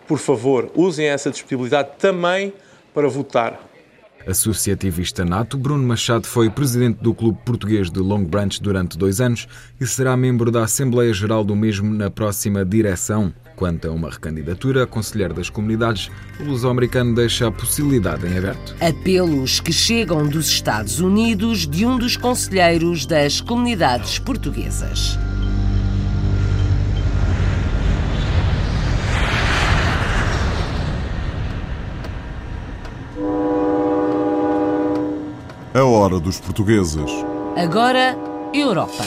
por 0.07 0.19
favor, 0.19 0.69
usem 0.75 1.07
essa 1.07 1.31
disponibilidade 1.31 1.89
também 1.97 2.53
para 2.93 3.07
votar. 3.07 3.59
Associativista 4.25 5.25
nato, 5.25 5.57
Bruno 5.57 5.85
Machado 5.85 6.25
foi 6.25 6.49
presidente 6.49 6.99
do 7.01 7.13
Clube 7.13 7.39
Português 7.43 7.91
de 7.91 7.99
Long 7.99 8.23
Branch 8.23 8.57
durante 8.61 8.97
dois 8.97 9.19
anos 9.19 9.47
e 9.79 9.85
será 9.85 10.15
membro 10.15 10.49
da 10.49 10.63
Assembleia 10.63 11.13
Geral 11.13 11.43
do 11.43 11.55
mesmo 11.55 11.93
na 11.93 12.09
próxima 12.09 12.63
direção. 12.63 13.33
Quanto 13.55 13.87
a 13.87 13.91
uma 13.91 14.09
recandidatura 14.09 14.83
a 14.83 14.87
conselheiro 14.87 15.33
das 15.33 15.49
comunidades, 15.49 16.09
o 16.39 16.43
luso-americano 16.43 17.13
deixa 17.13 17.47
a 17.47 17.51
possibilidade 17.51 18.25
em 18.25 18.37
aberto. 18.37 18.75
Apelos 18.79 19.59
que 19.59 19.73
chegam 19.73 20.27
dos 20.27 20.47
Estados 20.47 20.99
Unidos 20.99 21.67
de 21.67 21.85
um 21.85 21.97
dos 21.97 22.17
conselheiros 22.17 23.05
das 23.05 23.41
comunidades 23.41 24.19
portuguesas. 24.19 25.19
A 35.73 35.83
hora 35.83 36.19
dos 36.19 36.39
portugueses. 36.39 37.09
Agora, 37.57 38.15
Europa. 38.53 39.03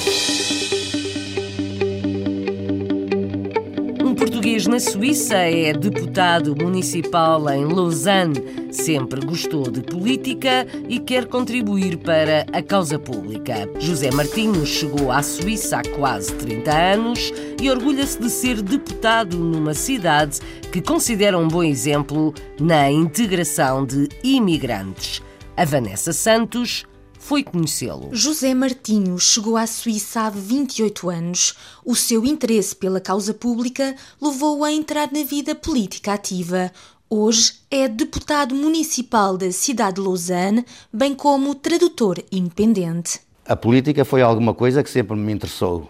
português 4.17 4.67
na 4.67 4.81
Suíça, 4.81 5.37
é 5.37 5.73
deputado 5.73 6.57
municipal 6.57 7.49
em 7.51 7.65
Lausanne, 7.65 8.73
sempre 8.73 9.25
gostou 9.25 9.71
de 9.71 9.81
política 9.81 10.67
e 10.89 10.99
quer 10.99 11.27
contribuir 11.27 11.99
para 11.99 12.47
a 12.53 12.63
causa 12.63 12.99
pública. 12.99 13.69
José 13.79 14.11
Martins 14.11 14.69
chegou 14.69 15.13
à 15.13 15.23
Suíça 15.23 15.79
há 15.79 15.83
quase 15.97 16.33
30 16.35 16.73
anos 16.73 17.33
e 17.61 17.71
orgulha-se 17.71 18.21
de 18.21 18.31
ser 18.31 18.63
deputado 18.63 19.37
numa 19.37 19.75
cidade 19.75 20.41
que 20.73 20.81
considera 20.81 21.39
um 21.39 21.49
bom 21.49 21.63
exemplo 21.63 22.33
na 22.59 22.91
integração 22.91 23.85
de 23.85 24.09
imigrantes. 24.25 25.26
A 25.59 25.65
Vanessa 25.65 26.13
Santos 26.13 26.85
foi 27.19 27.43
conhecê-lo. 27.43 28.11
José 28.13 28.53
Martinho 28.53 29.19
chegou 29.19 29.57
à 29.57 29.67
Suíça 29.67 30.21
há 30.21 30.29
28 30.29 31.09
anos. 31.09 31.55
O 31.83 31.97
seu 31.97 32.27
interesse 32.27 32.77
pela 32.77 33.01
causa 33.01 33.33
pública 33.33 33.97
levou-o 34.21 34.63
a 34.63 34.71
entrar 34.71 35.11
na 35.11 35.25
vida 35.25 35.55
política 35.55 36.13
ativa. 36.13 36.71
Hoje 37.09 37.55
é 37.71 37.89
deputado 37.89 38.55
municipal 38.55 39.39
da 39.39 39.51
cidade 39.51 39.95
de 39.95 40.03
Lausanne, 40.03 40.63
bem 40.93 41.15
como 41.15 41.55
tradutor 41.55 42.23
independente. 42.31 43.19
A 43.47 43.57
política 43.57 44.05
foi 44.05 44.21
alguma 44.21 44.53
coisa 44.53 44.83
que 44.83 44.91
sempre 44.91 45.17
me 45.17 45.33
interessou. 45.33 45.89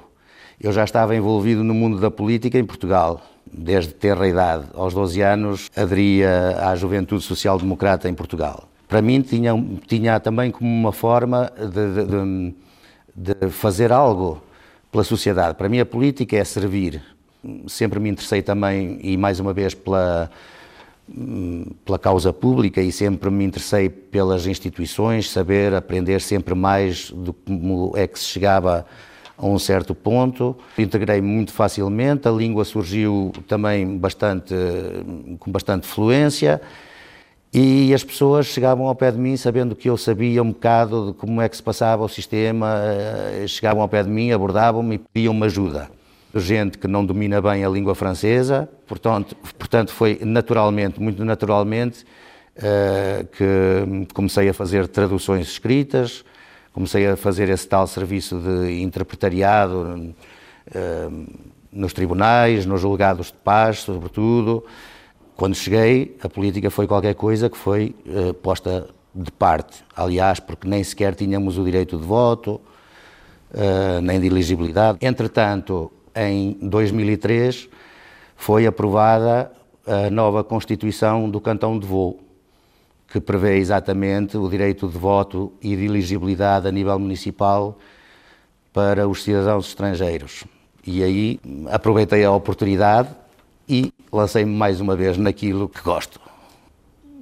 Eu 0.60 0.72
já 0.72 0.84
estava 0.84 1.16
envolvido 1.16 1.64
no 1.64 1.74
mundo 1.74 1.98
da 1.98 2.08
política 2.10 2.56
em 2.56 2.64
Portugal. 2.64 3.20
Desde 3.52 3.92
ter 3.92 4.16
a 4.16 4.28
idade, 4.28 4.66
aos 4.74 4.94
12 4.94 5.20
anos, 5.22 5.68
aderia 5.74 6.56
à 6.70 6.76
Juventude 6.76 7.24
Social 7.24 7.58
Democrata 7.58 8.08
em 8.08 8.14
Portugal 8.14 8.68
para 8.88 9.02
mim 9.02 9.20
tinha, 9.20 9.52
tinha 9.86 10.20
também 10.20 10.50
como 10.50 10.68
uma 10.68 10.92
forma 10.92 11.50
de, 11.56 12.04
de, 12.04 13.34
de, 13.34 13.50
fazer 13.50 13.92
algo 13.92 14.42
pela 14.90 15.02
sociedade. 15.02 15.56
Para 15.56 15.68
mim 15.68 15.80
a 15.80 15.86
política 15.86 16.36
é 16.36 16.44
servir. 16.44 17.02
Sempre 17.66 17.98
me 18.00 18.08
interessei 18.08 18.42
também, 18.42 18.98
e 19.02 19.16
mais 19.16 19.40
uma 19.40 19.52
vez, 19.52 19.74
pela, 19.74 20.30
pela 21.84 21.98
causa 21.98 22.32
pública 22.32 22.80
e 22.80 22.90
sempre 22.90 23.30
me 23.30 23.44
interessei 23.44 23.88
pelas 23.88 24.46
instituições, 24.46 25.30
saber, 25.30 25.74
aprender 25.74 26.20
sempre 26.20 26.54
mais 26.54 27.10
do 27.10 27.32
como 27.32 27.92
é 27.96 28.06
que 28.06 28.18
se 28.18 28.26
chegava 28.26 28.86
a 29.36 29.46
um 29.46 29.58
certo 29.58 29.94
ponto. 29.94 30.56
Integrei 30.78 31.20
muito 31.20 31.52
facilmente, 31.52 32.26
a 32.26 32.30
língua 32.30 32.64
surgiu 32.64 33.32
também 33.46 33.98
bastante, 33.98 34.54
com 35.38 35.50
bastante 35.50 35.86
fluência 35.86 36.60
e 37.52 37.94
as 37.94 38.04
pessoas 38.04 38.46
chegavam 38.46 38.86
ao 38.86 38.94
pé 38.94 39.10
de 39.10 39.18
mim 39.18 39.36
sabendo 39.36 39.74
que 39.74 39.88
eu 39.88 39.96
sabia 39.96 40.42
um 40.42 40.52
bocado 40.52 41.06
de 41.06 41.12
como 41.14 41.40
é 41.40 41.48
que 41.48 41.56
se 41.56 41.62
passava 41.62 42.04
o 42.04 42.08
sistema, 42.08 42.80
eh, 42.82 43.46
chegavam 43.46 43.82
ao 43.82 43.88
pé 43.88 44.02
de 44.02 44.10
mim, 44.10 44.30
abordavam-me 44.30 44.96
e 44.96 44.98
pediam-me 44.98 45.46
ajuda. 45.46 45.90
Gente 46.34 46.76
que 46.76 46.86
não 46.86 47.04
domina 47.04 47.40
bem 47.40 47.64
a 47.64 47.68
língua 47.68 47.94
francesa, 47.94 48.68
portanto, 48.86 49.34
portanto 49.58 49.92
foi 49.92 50.18
naturalmente, 50.22 51.00
muito 51.00 51.24
naturalmente, 51.24 52.04
eh, 52.56 53.24
que 53.32 54.12
comecei 54.12 54.48
a 54.48 54.54
fazer 54.54 54.86
traduções 54.88 55.46
escritas, 55.46 56.24
comecei 56.72 57.06
a 57.06 57.16
fazer 57.16 57.48
esse 57.48 57.66
tal 57.66 57.86
serviço 57.86 58.38
de 58.38 58.82
interpretariado 58.82 60.14
eh, 60.74 61.08
nos 61.72 61.92
tribunais, 61.92 62.66
nos 62.66 62.80
julgados 62.80 63.28
de 63.28 63.34
paz, 63.34 63.78
sobretudo. 63.78 64.64
Quando 65.36 65.54
cheguei, 65.54 66.16
a 66.22 66.30
política 66.30 66.70
foi 66.70 66.86
qualquer 66.86 67.14
coisa 67.14 67.50
que 67.50 67.58
foi 67.58 67.94
uh, 68.06 68.32
posta 68.32 68.88
de 69.14 69.30
parte. 69.30 69.84
Aliás, 69.94 70.40
porque 70.40 70.66
nem 70.66 70.82
sequer 70.82 71.14
tínhamos 71.14 71.58
o 71.58 71.64
direito 71.64 71.98
de 71.98 72.04
voto, 72.04 72.58
uh, 73.52 74.00
nem 74.02 74.18
de 74.18 74.28
elegibilidade. 74.28 74.98
Entretanto, 75.02 75.92
em 76.14 76.56
2003, 76.62 77.68
foi 78.34 78.66
aprovada 78.66 79.52
a 79.86 80.08
nova 80.08 80.42
Constituição 80.42 81.28
do 81.28 81.38
Cantão 81.38 81.78
de 81.78 81.86
Voo, 81.86 82.18
que 83.06 83.20
prevê 83.20 83.58
exatamente 83.58 84.38
o 84.38 84.48
direito 84.48 84.88
de 84.88 84.96
voto 84.96 85.52
e 85.60 85.76
de 85.76 85.84
elegibilidade 85.84 86.66
a 86.66 86.72
nível 86.72 86.98
municipal 86.98 87.78
para 88.72 89.06
os 89.06 89.22
cidadãos 89.22 89.68
estrangeiros. 89.68 90.44
E 90.86 91.02
aí 91.02 91.38
aproveitei 91.70 92.24
a 92.24 92.30
oportunidade 92.30 93.10
e 93.68 93.92
lancei-me 94.12 94.54
mais 94.54 94.80
uma 94.80 94.96
vez 94.96 95.16
naquilo 95.16 95.68
que 95.68 95.80
gosto. 95.80 96.20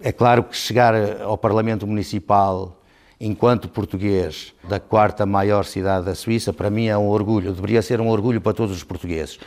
É 0.00 0.12
claro 0.12 0.44
que 0.44 0.56
chegar 0.56 0.94
ao 1.22 1.38
Parlamento 1.38 1.86
Municipal 1.86 2.80
enquanto 3.20 3.68
português 3.68 4.52
da 4.68 4.78
quarta 4.78 5.24
maior 5.24 5.64
cidade 5.64 6.04
da 6.04 6.14
Suíça, 6.14 6.52
para 6.52 6.68
mim 6.68 6.86
é 6.86 6.98
um 6.98 7.08
orgulho, 7.08 7.52
deveria 7.52 7.80
ser 7.80 8.00
um 8.00 8.08
orgulho 8.08 8.40
para 8.40 8.52
todos 8.52 8.76
os 8.76 8.84
portugueses. 8.84 9.38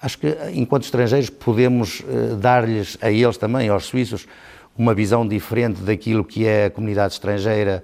Acho 0.00 0.18
que, 0.18 0.36
enquanto 0.52 0.84
estrangeiros, 0.84 1.30
podemos 1.30 2.00
uh, 2.00 2.36
dar-lhes 2.36 2.98
a 3.00 3.10
eles 3.10 3.36
também, 3.36 3.68
aos 3.68 3.86
suíços, 3.86 4.26
uma 4.76 4.94
visão 4.94 5.26
diferente 5.26 5.80
daquilo 5.80 6.24
que 6.24 6.46
é 6.46 6.66
a 6.66 6.70
comunidade 6.70 7.14
estrangeira. 7.14 7.82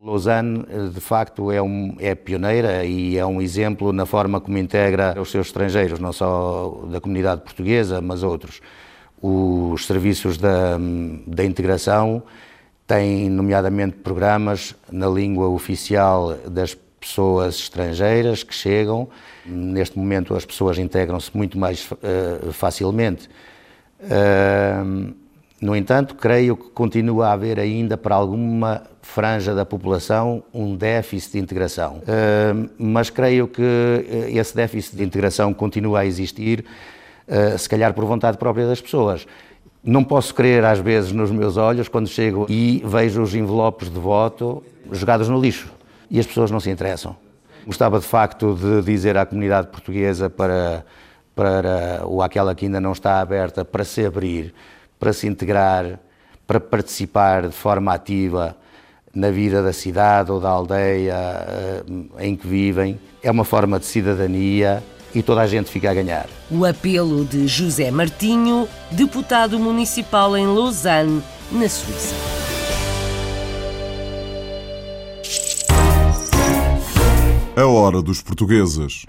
Lausanne, 0.00 0.60
uh, 0.60 0.90
de 0.90 1.00
facto, 1.00 1.50
é, 1.50 1.60
um, 1.60 1.96
é 1.98 2.14
pioneira 2.14 2.84
e 2.84 3.18
é 3.18 3.26
um 3.26 3.42
exemplo 3.42 3.92
na 3.92 4.06
forma 4.06 4.40
como 4.40 4.56
integra 4.56 5.20
os 5.20 5.30
seus 5.30 5.48
estrangeiros, 5.48 5.98
não 5.98 6.12
só 6.12 6.86
da 6.88 7.00
comunidade 7.00 7.42
portuguesa, 7.42 8.00
mas 8.00 8.22
outros. 8.22 8.60
Os 9.20 9.86
serviços 9.86 10.38
da, 10.38 10.78
da 11.26 11.44
integração 11.44 12.22
têm, 12.86 13.28
nomeadamente, 13.28 13.96
programas 13.96 14.76
na 14.90 15.08
língua 15.08 15.48
oficial 15.48 16.36
das 16.46 16.76
pessoas 17.00 17.56
estrangeiras 17.56 18.44
que 18.44 18.54
chegam. 18.54 19.08
Neste 19.44 19.98
momento, 19.98 20.34
as 20.36 20.44
pessoas 20.44 20.78
integram-se 20.78 21.36
muito 21.36 21.58
mais 21.58 21.90
uh, 21.90 22.52
facilmente. 22.52 23.28
Uh, 24.00 25.12
no 25.60 25.74
entanto, 25.74 26.14
creio 26.14 26.56
que 26.56 26.70
continua 26.70 27.28
a 27.28 27.32
haver 27.32 27.58
ainda 27.58 27.96
para 27.96 28.14
alguma 28.14 28.82
franja 29.02 29.54
da 29.54 29.64
população 29.66 30.42
um 30.54 30.76
déficit 30.76 31.32
de 31.32 31.38
integração. 31.38 32.00
Mas 32.78 33.10
creio 33.10 33.48
que 33.48 33.62
esse 34.28 34.54
déficit 34.54 34.96
de 34.96 35.02
integração 35.02 35.52
continua 35.52 36.00
a 36.00 36.06
existir, 36.06 36.64
se 37.58 37.68
calhar 37.68 37.92
por 37.92 38.04
vontade 38.04 38.38
própria 38.38 38.66
das 38.66 38.80
pessoas. 38.80 39.26
Não 39.82 40.04
posso 40.04 40.34
crer, 40.34 40.64
às 40.64 40.78
vezes, 40.78 41.12
nos 41.12 41.30
meus 41.30 41.56
olhos 41.56 41.88
quando 41.88 42.06
chego 42.06 42.46
e 42.48 42.82
vejo 42.84 43.22
os 43.22 43.34
envelopes 43.34 43.90
de 43.90 43.98
voto 43.98 44.62
jogados 44.92 45.28
no 45.28 45.40
lixo 45.40 45.72
e 46.10 46.20
as 46.20 46.26
pessoas 46.26 46.50
não 46.50 46.60
se 46.60 46.70
interessam. 46.70 47.16
Gostava 47.66 47.98
de 47.98 48.06
facto 48.06 48.54
de 48.54 48.82
dizer 48.82 49.16
à 49.16 49.26
comunidade 49.26 49.68
portuguesa 49.68 50.30
para, 50.30 50.84
para 51.34 52.02
ou 52.04 52.22
aquela 52.22 52.54
que 52.54 52.66
ainda 52.66 52.80
não 52.80 52.92
está 52.92 53.20
aberta 53.20 53.64
para 53.64 53.84
se 53.84 54.04
abrir, 54.04 54.54
para 54.98 55.12
se 55.12 55.26
integrar, 55.26 55.98
para 56.46 56.60
participar 56.60 57.48
de 57.48 57.54
forma 57.54 57.92
ativa 57.92 58.56
na 59.14 59.30
vida 59.30 59.62
da 59.62 59.72
cidade 59.72 60.30
ou 60.30 60.40
da 60.40 60.48
aldeia 60.48 61.14
eh, 61.16 61.82
em 62.20 62.36
que 62.36 62.46
vivem. 62.46 62.98
É 63.22 63.30
uma 63.30 63.44
forma 63.44 63.78
de 63.78 63.86
cidadania 63.86 64.82
e 65.14 65.22
toda 65.22 65.40
a 65.40 65.46
gente 65.46 65.70
fica 65.70 65.90
a 65.90 65.94
ganhar. 65.94 66.26
O 66.50 66.64
apelo 66.64 67.24
de 67.24 67.46
José 67.48 67.90
Martinho, 67.90 68.68
deputado 68.90 69.58
municipal 69.58 70.36
em 70.36 70.46
Lausanne, 70.46 71.22
na 71.50 71.68
Suíça. 71.68 72.14
A 77.56 77.66
hora 77.66 78.00
dos 78.00 78.22
portugueses. 78.22 79.02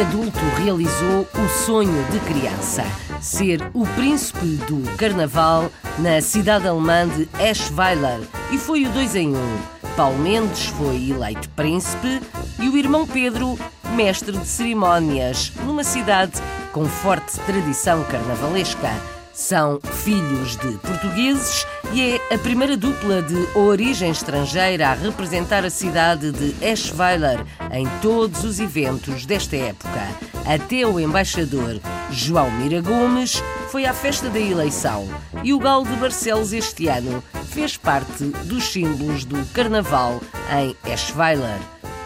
Adulto 0.00 0.40
realizou 0.56 1.28
o 1.34 1.48
sonho 1.66 2.04
de 2.10 2.18
criança, 2.20 2.82
ser 3.20 3.60
o 3.74 3.84
príncipe 3.86 4.56
do 4.66 4.96
carnaval 4.96 5.70
na 5.98 6.22
cidade 6.22 6.66
alemã 6.66 7.06
de 7.06 7.28
Eschweiler 7.38 8.20
e 8.50 8.56
foi 8.56 8.86
o 8.86 8.90
dois 8.92 9.14
em 9.14 9.36
um. 9.36 9.58
Paulo 9.96 10.16
Mendes 10.18 10.66
foi 10.66 11.10
eleito 11.10 11.50
príncipe 11.50 12.22
e 12.58 12.68
o 12.70 12.78
irmão 12.78 13.06
Pedro 13.06 13.58
mestre 13.94 14.32
de 14.32 14.46
cerimónias 14.46 15.52
numa 15.66 15.84
cidade 15.84 16.40
com 16.72 16.86
forte 16.86 17.38
tradição 17.40 18.02
carnavalesca. 18.04 18.90
São 19.34 19.80
filhos 19.82 20.56
de 20.56 20.78
portugueses 20.78 21.66
e 21.92 22.12
é 22.12 22.34
a 22.34 22.38
primeira 22.38 22.76
dupla 22.76 23.20
de 23.20 23.36
origem 23.56 24.10
estrangeira 24.10 24.88
a 24.88 24.94
representar 24.94 25.64
a 25.64 25.70
cidade 25.70 26.30
de 26.30 26.54
Eschweiler 26.64 27.44
em 27.72 27.86
todos 28.00 28.44
os 28.44 28.60
eventos 28.60 29.26
desta 29.26 29.56
época. 29.56 30.00
Até 30.46 30.86
o 30.86 31.00
embaixador 31.00 31.80
João 32.10 32.50
Mira 32.50 32.80
Gomes 32.80 33.42
foi 33.70 33.86
à 33.86 33.92
festa 33.92 34.28
da 34.30 34.38
eleição 34.38 35.08
e 35.42 35.52
o 35.52 35.58
Galo 35.58 35.84
de 35.84 35.96
Barcelos 35.96 36.52
este 36.52 36.86
ano 36.86 37.22
fez 37.50 37.76
parte 37.76 38.24
dos 38.44 38.64
símbolos 38.64 39.24
do 39.24 39.44
Carnaval 39.52 40.20
em 40.56 40.76
Eschweiler. 40.92 41.58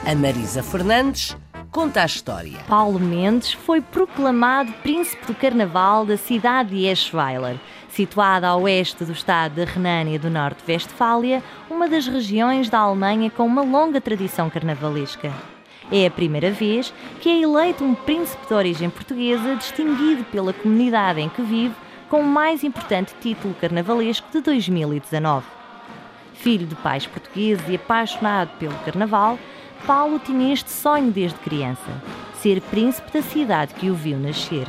A 0.06 0.14
Marisa 0.14 0.62
Fernandes 0.62 1.36
conta 1.74 2.02
a 2.02 2.06
história. 2.06 2.60
Paulo 2.68 3.00
Mendes 3.00 3.52
foi 3.52 3.80
proclamado 3.80 4.72
príncipe 4.74 5.26
do 5.26 5.34
carnaval 5.34 6.06
da 6.06 6.16
cidade 6.16 6.70
de 6.70 6.86
Eschweiler, 6.86 7.56
situada 7.88 8.46
a 8.46 8.54
oeste 8.54 9.04
do 9.04 9.10
estado 9.10 9.56
da 9.56 9.64
Renânia 9.64 10.16
do 10.16 10.30
Norte-Westfália, 10.30 11.42
uma 11.68 11.88
das 11.88 12.06
regiões 12.06 12.70
da 12.70 12.78
Alemanha 12.78 13.28
com 13.28 13.44
uma 13.44 13.62
longa 13.62 14.00
tradição 14.00 14.48
carnavalesca. 14.48 15.32
É 15.90 16.06
a 16.06 16.10
primeira 16.12 16.52
vez 16.52 16.94
que 17.20 17.28
é 17.28 17.42
eleito 17.42 17.82
um 17.82 17.96
príncipe 17.96 18.46
de 18.46 18.54
origem 18.54 18.88
portuguesa 18.88 19.56
distinguido 19.56 20.22
pela 20.26 20.52
comunidade 20.52 21.20
em 21.20 21.28
que 21.28 21.42
vive 21.42 21.74
com 22.08 22.20
o 22.20 22.24
mais 22.24 22.62
importante 22.62 23.16
título 23.20 23.52
carnavalesco 23.54 24.28
de 24.30 24.40
2019. 24.42 25.44
Filho 26.34 26.68
de 26.68 26.76
pais 26.76 27.04
portugueses 27.04 27.68
e 27.68 27.74
apaixonado 27.74 28.50
pelo 28.60 28.78
carnaval, 28.84 29.36
Paulo 29.86 30.18
tinha 30.18 30.52
este 30.52 30.70
sonho 30.70 31.10
desde 31.10 31.38
criança: 31.40 31.90
ser 32.40 32.60
príncipe 32.62 33.12
da 33.12 33.22
cidade 33.22 33.74
que 33.74 33.90
o 33.90 33.94
viu 33.94 34.18
nascer. 34.18 34.66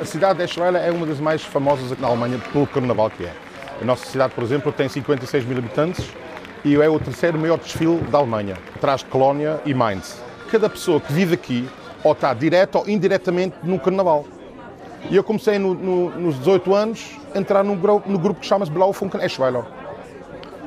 A 0.00 0.04
cidade 0.04 0.38
de 0.38 0.44
Eschweiler 0.44 0.82
é 0.82 0.90
uma 0.90 1.06
das 1.06 1.20
mais 1.20 1.44
famosas 1.44 1.96
na 1.98 2.08
Alemanha 2.08 2.38
pelo 2.52 2.66
carnaval 2.66 3.08
que 3.10 3.24
é. 3.24 3.32
A 3.80 3.84
nossa 3.84 4.04
cidade, 4.06 4.34
por 4.34 4.42
exemplo, 4.42 4.72
tem 4.72 4.88
56 4.88 5.44
mil 5.44 5.58
habitantes 5.58 6.04
e 6.64 6.74
é 6.74 6.88
o 6.88 6.98
terceiro 6.98 7.38
maior 7.38 7.58
desfile 7.58 7.98
da 8.10 8.18
Alemanha, 8.18 8.56
atrás 8.74 9.00
de 9.00 9.06
Colónia 9.06 9.60
e 9.64 9.72
Mainz. 9.72 10.20
Cada 10.50 10.68
pessoa 10.68 11.00
que 11.00 11.12
vive 11.12 11.34
aqui 11.34 11.68
ou 12.02 12.12
está 12.12 12.34
direto 12.34 12.78
ou 12.78 12.88
indiretamente 12.88 13.54
no 13.62 13.78
carnaval. 13.78 14.24
E 15.08 15.16
eu 15.16 15.22
comecei 15.22 15.58
no, 15.58 15.74
no, 15.74 16.10
nos 16.10 16.38
18 16.38 16.74
anos 16.74 17.16
a 17.32 17.38
entrar 17.38 17.62
no, 17.62 17.74
no 17.74 18.18
grupo 18.18 18.40
que 18.40 18.46
chama-se 18.46 18.70
Blaufunken 18.72 19.24
Eschweiler. 19.24 19.64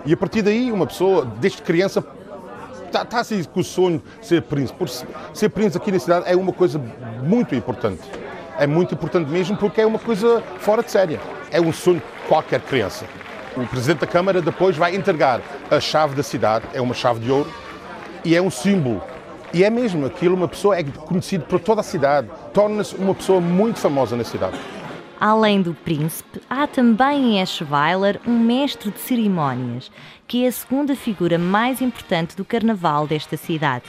E 0.05 0.13
a 0.13 0.17
partir 0.17 0.41
daí, 0.41 0.71
uma 0.71 0.85
pessoa, 0.85 1.25
desde 1.25 1.61
criança, 1.61 2.05
está, 2.95 3.01
está 3.03 3.19
assim 3.19 3.43
com 3.43 3.60
o 3.60 3.63
sonho 3.63 4.01
de 4.21 4.25
ser 4.25 4.41
príncipe. 4.43 4.79
Por 4.79 4.89
ser 4.89 5.49
príncipe 5.49 5.77
aqui 5.77 5.91
na 5.91 5.99
cidade 5.99 6.25
é 6.27 6.36
uma 6.36 6.53
coisa 6.53 6.79
muito 7.21 7.53
importante. 7.53 8.01
É 8.58 8.65
muito 8.65 8.93
importante 8.93 9.29
mesmo 9.29 9.58
porque 9.58 9.81
é 9.81 9.86
uma 9.86 9.99
coisa 9.99 10.41
fora 10.60 10.81
de 10.81 10.91
série. 10.91 11.19
É 11.51 11.60
um 11.60 11.73
sonho 11.73 11.97
de 11.97 12.27
qualquer 12.27 12.62
criança. 12.62 13.05
O 13.58 13.65
Presidente 13.67 13.99
da 13.99 14.08
Câmara 14.08 14.41
depois 14.41 14.75
vai 14.77 14.95
entregar 14.95 15.41
a 15.69 15.79
chave 15.79 16.15
da 16.15 16.23
cidade, 16.23 16.65
é 16.73 16.81
uma 16.81 16.93
chave 16.93 17.21
de 17.21 17.31
ouro, 17.31 17.49
e 18.23 18.36
é 18.36 18.41
um 18.41 18.51
símbolo. 18.51 19.01
E 19.53 19.63
é 19.63 19.69
mesmo 19.69 20.05
aquilo, 20.05 20.36
uma 20.36 20.47
pessoa 20.47 20.77
é 20.77 20.84
conhecida 20.84 21.45
por 21.45 21.62
toda 21.62 21.79
a 21.79 21.84
cidade, 21.84 22.27
torna-se 22.53 22.95
uma 22.95 23.15
pessoa 23.15 23.39
muito 23.39 23.79
famosa 23.79 24.17
na 24.17 24.25
cidade. 24.25 24.60
Além 25.19 25.62
do 25.62 25.73
príncipe, 25.73 26.41
há 26.49 26.67
também 26.67 27.38
em 27.38 27.41
Eschweiler 27.41 28.19
um 28.28 28.38
mestre 28.38 28.91
de 28.91 28.99
cerimónias, 28.99 29.89
que 30.28 30.43
é 30.43 30.47
a 30.47 30.51
segunda 30.51 30.93
figura 30.95 31.38
mais 31.38 31.82
importante 31.82 32.36
do 32.36 32.43
carnaval 32.43 33.08
desta 33.08 33.38
cidade. 33.38 33.86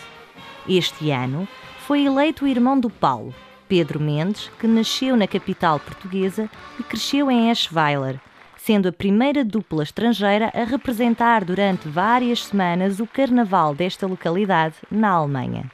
Este 0.68 1.10
ano 1.10 1.48
foi 1.80 2.04
eleito 2.04 2.44
o 2.44 2.48
irmão 2.48 2.78
do 2.78 2.88
Paulo, 2.88 3.34
Pedro 3.68 3.98
Mendes, 3.98 4.50
que 4.60 4.68
nasceu 4.68 5.16
na 5.16 5.26
capital 5.26 5.80
portuguesa 5.80 6.48
e 6.78 6.84
cresceu 6.84 7.28
em 7.28 7.50
Eschweiler, 7.50 8.20
sendo 8.56 8.88
a 8.88 8.92
primeira 8.92 9.44
dupla 9.44 9.82
estrangeira 9.82 10.50
a 10.54 10.62
representar 10.62 11.44
durante 11.44 11.88
várias 11.88 12.44
semanas 12.44 13.00
o 13.00 13.06
carnaval 13.06 13.74
desta 13.74 14.06
localidade 14.06 14.76
na 14.90 15.10
Alemanha. 15.10 15.70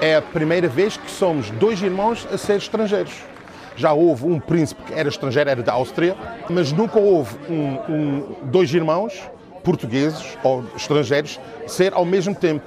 É 0.00 0.16
a 0.16 0.22
primeira 0.22 0.68
vez 0.68 0.98
que 0.98 1.10
somos 1.10 1.50
dois 1.52 1.80
irmãos 1.80 2.26
a 2.30 2.36
ser 2.36 2.56
estrangeiros. 2.56 3.35
Já 3.76 3.92
houve 3.92 4.26
um 4.26 4.40
príncipe 4.40 4.82
que 4.84 4.94
era 4.94 5.08
estrangeiro, 5.08 5.50
era 5.50 5.62
da 5.62 5.74
Áustria, 5.74 6.16
mas 6.48 6.72
nunca 6.72 6.98
houve 6.98 7.36
um, 7.48 7.92
um, 7.92 8.36
dois 8.44 8.72
irmãos 8.72 9.30
portugueses 9.62 10.38
ou 10.42 10.64
estrangeiros 10.74 11.38
ser 11.66 11.92
ao 11.92 12.04
mesmo 12.04 12.34
tempo. 12.34 12.64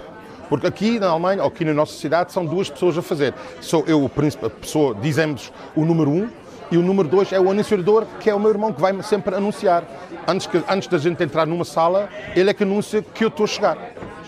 Porque 0.47 0.67
aqui 0.67 0.99
na 0.99 1.07
Alemanha, 1.07 1.41
ou 1.41 1.47
aqui 1.47 1.65
na 1.65 1.73
nossa 1.73 1.93
cidade, 1.93 2.31
são 2.31 2.45
duas 2.45 2.69
pessoas 2.69 2.97
a 2.97 3.01
fazer. 3.01 3.33
Sou 3.61 3.83
eu 3.87 4.03
o 4.03 4.09
príncipe, 4.09 4.45
a 4.45 4.49
pessoa, 4.49 4.95
dizemos 4.95 5.51
o 5.75 5.85
número 5.85 6.09
um, 6.11 6.29
e 6.71 6.77
o 6.77 6.81
número 6.81 7.07
dois 7.07 7.31
é 7.31 7.39
o 7.39 7.49
anunciador, 7.49 8.05
que 8.19 8.29
é 8.29 8.35
o 8.35 8.39
meu 8.39 8.49
irmão, 8.49 8.71
que 8.71 8.79
vai 8.79 9.01
sempre 9.01 9.35
anunciar. 9.35 9.83
Antes, 10.27 10.45
que, 10.45 10.61
antes 10.69 10.87
da 10.87 10.97
gente 10.97 11.23
entrar 11.23 11.47
numa 11.47 11.65
sala, 11.65 12.09
ele 12.35 12.49
é 12.49 12.53
que 12.53 12.63
anuncia 12.63 13.01
que 13.01 13.23
eu 13.23 13.29
estou 13.29 13.45
a 13.45 13.47
chegar. 13.47 13.77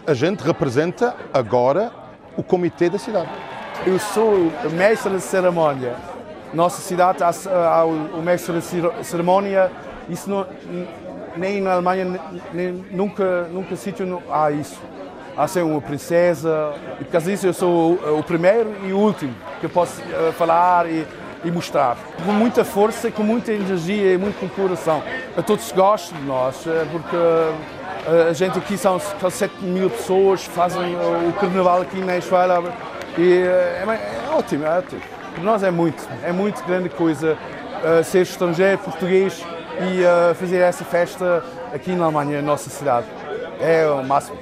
A 0.08 0.14
gente 0.14 0.42
representa 0.42 1.16
agora 1.32 1.92
o 2.36 2.42
comitê 2.42 2.90
da 2.90 2.98
cidade. 2.98 3.30
Eu 3.86 4.00
sou 4.00 4.52
mestre 4.72 5.16
de 5.16 5.22
cerimónia 5.22 5.96
nossa 6.54 6.82
cidade 6.82 7.24
há, 7.24 7.86
o, 7.86 8.22
mestre 8.22 8.60
de 8.60 9.06
cerimónia, 9.06 9.72
isso 10.10 10.30
não, 10.30 10.46
nem 11.38 11.62
na 11.62 11.74
Alemanha, 11.74 12.20
nem, 12.54 12.86
nunca, 12.92 13.44
nunca 13.52 13.76
sítio 13.76 14.22
há 14.30 14.52
isso. 14.52 14.80
Há 15.38 15.48
ser 15.48 15.64
uma 15.64 15.82
princesa, 15.82 16.74
e 17.00 17.06
por 17.06 17.12
causa 17.12 17.32
disso 17.32 17.48
eu 17.48 17.54
sou 17.54 17.94
o, 17.94 18.20
o 18.20 18.24
primeiro 18.24 18.76
e 18.84 18.92
o 18.92 18.98
último 18.98 19.34
que 19.62 19.68
posso 19.68 20.02
uh, 20.02 20.34
falar 20.34 20.86
e, 20.88 21.08
e, 21.46 21.50
mostrar. 21.50 21.98
Com 22.26 22.34
muita 22.34 22.66
força, 22.66 23.10
com 23.10 23.24
muita 23.24 23.54
energia 23.54 24.14
e 24.14 24.18
muita 24.18 24.46
coração. 24.50 25.02
A 25.38 25.42
todos 25.42 25.72
gostam 25.72 26.18
de 26.20 26.26
nós, 26.26 26.68
eh, 26.68 26.86
porque 26.92 27.16
A 28.30 28.34
gente 28.34 28.58
aqui 28.58 28.78
são 28.78 29.00
7 29.00 29.64
mil 29.64 29.88
pessoas, 29.90 30.44
fazem 30.44 30.96
o 31.30 31.34
carnaval 31.40 31.82
aqui 31.82 32.00
na 32.00 32.18
Esfala 32.18 32.64
e 33.16 33.44
é, 33.44 33.84
é, 33.86 34.36
ótimo, 34.36 34.66
é 34.66 34.80
ótimo. 34.80 35.02
Para 35.34 35.44
nós 35.44 35.64
é 35.64 35.72
muito, 35.72 36.08
é 36.24 36.32
muito 36.32 36.64
grande 36.66 36.90
coisa 36.90 37.38
uh, 37.38 38.04
ser 38.04 38.22
estrangeiro, 38.22 38.78
português 38.80 39.44
e 39.80 40.02
uh, 40.02 40.36
fazer 40.36 40.58
essa 40.58 40.84
festa 40.84 41.44
aqui 41.74 41.92
na 41.92 42.06
Alemanha, 42.06 42.42
na 42.42 42.48
nossa 42.48 42.70
cidade. 42.70 43.08
É 43.60 43.88
o 43.88 44.04
máximo. 44.04 44.38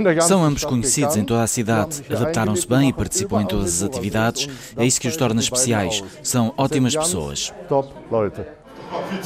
São 0.22 0.44
ambos 0.44 0.64
conhecidos 0.64 1.16
em 1.16 1.24
toda 1.24 1.42
a 1.42 1.46
cidade, 1.46 2.02
adaptaram-se 2.08 2.66
bem 2.66 2.88
e 2.88 2.92
participam 2.92 3.42
em 3.42 3.46
todas 3.46 3.82
as 3.82 3.88
atividades. 3.88 4.48
É 4.76 4.86
isso 4.86 5.00
que 5.00 5.08
os 5.08 5.16
torna 5.16 5.40
especiais. 5.40 6.02
São 6.22 6.54
ótimas 6.56 6.94
pessoas. 6.94 7.52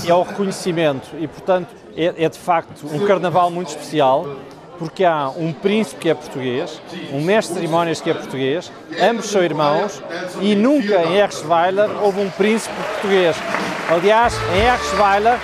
É 0.06 0.14
o 0.14 0.22
reconhecimento 0.22 1.08
e, 1.18 1.28
portanto, 1.28 1.68
é, 1.96 2.24
é 2.24 2.28
de 2.28 2.38
facto 2.38 2.86
um 2.86 3.06
carnaval 3.06 3.50
muito 3.50 3.68
especial 3.68 4.26
porque 4.78 5.04
há 5.04 5.30
um 5.36 5.52
príncipe 5.52 6.00
que 6.02 6.10
é 6.10 6.14
português, 6.14 6.80
um 7.12 7.20
mestre 7.20 7.54
de 7.54 7.60
cerimónias 7.60 8.00
que 8.00 8.10
é 8.10 8.14
português, 8.14 8.70
ambos 9.00 9.26
são 9.26 9.42
irmãos 9.42 10.02
e 10.40 10.54
nunca 10.54 11.02
em 11.04 11.16
Erchweiler 11.16 11.90
houve 12.02 12.20
um 12.20 12.30
príncipe 12.30 12.74
português. 12.74 13.36
Aliás, 13.88 14.34
em 14.54 14.62
Erchweiler 14.62 15.38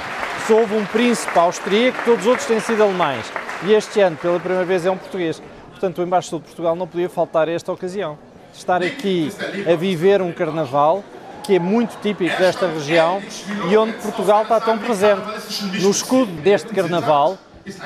só 0.46 0.54
houve 0.54 0.74
um 0.74 0.84
príncipe 0.84 1.38
austríaco, 1.38 1.98
todos 2.04 2.22
os 2.22 2.26
outros 2.26 2.46
têm 2.46 2.60
sido 2.60 2.82
alemães. 2.82 3.30
E 3.64 3.72
este 3.72 4.00
ano, 4.00 4.16
pela 4.16 4.40
primeira 4.40 4.64
vez, 4.64 4.86
é 4.86 4.90
um 4.90 4.96
português. 4.96 5.42
Portanto, 5.70 5.98
o 5.98 6.02
embaixador 6.02 6.40
de 6.40 6.46
Portugal 6.46 6.74
não 6.74 6.86
podia 6.86 7.08
faltar 7.08 7.48
a 7.48 7.52
esta 7.52 7.72
ocasião. 7.72 8.18
Estar 8.52 8.82
aqui 8.82 9.30
a 9.70 9.76
viver 9.76 10.20
um 10.20 10.32
carnaval 10.32 11.04
que 11.44 11.56
é 11.56 11.58
muito 11.58 12.00
típico 12.00 12.36
desta 12.36 12.66
região 12.66 13.22
e 13.70 13.76
onde 13.76 13.92
Portugal 13.94 14.42
está 14.42 14.60
tão 14.60 14.78
presente. 14.78 15.22
No 15.80 15.90
escudo 15.90 16.32
deste 16.42 16.68
carnaval 16.68 17.38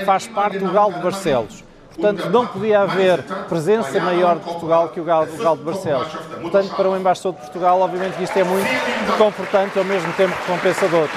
faz 0.04 0.26
parte 0.26 0.58
do 0.58 0.70
Galo 0.70 0.94
de 0.94 1.00
Barcelos. 1.00 1.64
Portanto, 1.94 2.28
não 2.28 2.46
podia 2.46 2.80
haver 2.80 3.22
presença 3.48 4.00
maior 4.00 4.36
de 4.36 4.44
Portugal 4.44 4.88
que 4.88 5.00
o 5.00 5.04
Galo, 5.04 5.26
de 5.26 5.62
Barcelos. 5.62 6.08
Portanto, 6.40 6.74
para 6.74 6.90
o 6.90 6.96
embaixador 6.96 7.34
de 7.34 7.40
Portugal, 7.40 7.80
obviamente 7.80 8.20
isto 8.22 8.36
é 8.36 8.42
muito 8.42 8.68
confortante 9.16 9.76
e 9.76 9.78
ao 9.78 9.84
mesmo 9.84 10.12
tempo 10.14 10.34
recompensador. 10.46 11.08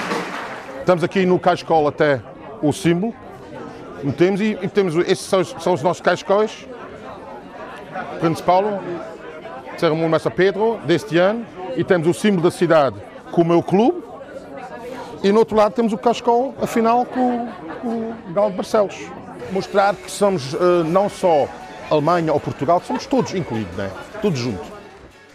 Estamos 0.78 1.02
aqui 1.02 1.26
no 1.26 1.38
Cascola 1.38 1.88
até 1.88 2.20
o 2.62 2.72
símbolo, 2.72 3.12
metemos 4.02 4.40
e, 4.40 4.56
e 4.62 4.68
temos, 4.68 4.94
estes 4.96 5.26
são, 5.26 5.44
são 5.44 5.74
os 5.74 5.82
nossos 5.82 6.00
cascóis, 6.00 6.66
Príncipe 8.20 8.46
Paulo, 8.46 8.80
Cerimônia 9.76 10.08
Messa 10.08 10.30
Pedro, 10.30 10.78
deste 10.84 11.18
ano, 11.18 11.44
e 11.76 11.84
temos 11.84 12.06
o 12.06 12.14
símbolo 12.14 12.42
da 12.42 12.50
cidade 12.50 12.96
com 13.30 13.42
o 13.42 13.44
meu 13.44 13.62
clube, 13.62 14.02
e 15.22 15.32
no 15.32 15.40
outro 15.40 15.56
lado 15.56 15.72
temos 15.72 15.92
o 15.92 15.98
cascol, 15.98 16.54
afinal, 16.60 17.04
com, 17.04 17.48
com 17.82 17.88
o 17.88 18.32
Galo 18.32 18.50
de 18.50 18.56
Barcelos. 18.56 18.96
Mostrar 19.50 19.94
que 19.94 20.10
somos 20.10 20.54
uh, 20.54 20.84
não 20.84 21.08
só 21.08 21.48
Alemanha 21.90 22.32
ou 22.32 22.38
Portugal, 22.38 22.80
somos 22.84 23.06
todos 23.06 23.34
incluídos, 23.34 23.74
né? 23.76 23.90
todos 24.22 24.38
juntos. 24.38 24.66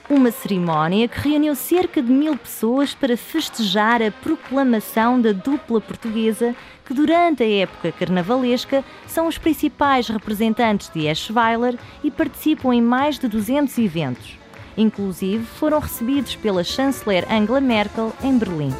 Uma 0.09 0.31
cerimónia 0.31 1.07
que 1.07 1.27
reuniu 1.27 1.55
cerca 1.55 2.01
de 2.01 2.11
mil 2.11 2.37
pessoas 2.37 2.93
para 2.93 3.17
festejar 3.17 4.01
a 4.01 4.11
proclamação 4.11 5.19
da 5.19 5.31
dupla 5.31 5.81
portuguesa, 5.81 6.55
que 6.85 6.93
durante 6.93 7.41
a 7.41 7.49
época 7.49 7.91
carnavalesca 7.91 8.83
são 9.07 9.27
os 9.27 9.37
principais 9.37 10.07
representantes 10.07 10.89
de 10.93 11.07
Eschweiler 11.07 11.77
e 12.03 12.11
participam 12.11 12.73
em 12.73 12.81
mais 12.81 13.17
de 13.17 13.27
200 13.27 13.77
eventos. 13.79 14.37
Inclusive, 14.77 15.45
foram 15.45 15.79
recebidos 15.79 16.35
pela 16.35 16.63
chanceler 16.63 17.25
Angela 17.31 17.61
Merkel 17.61 18.11
em 18.21 18.37
Berlim 18.37 18.73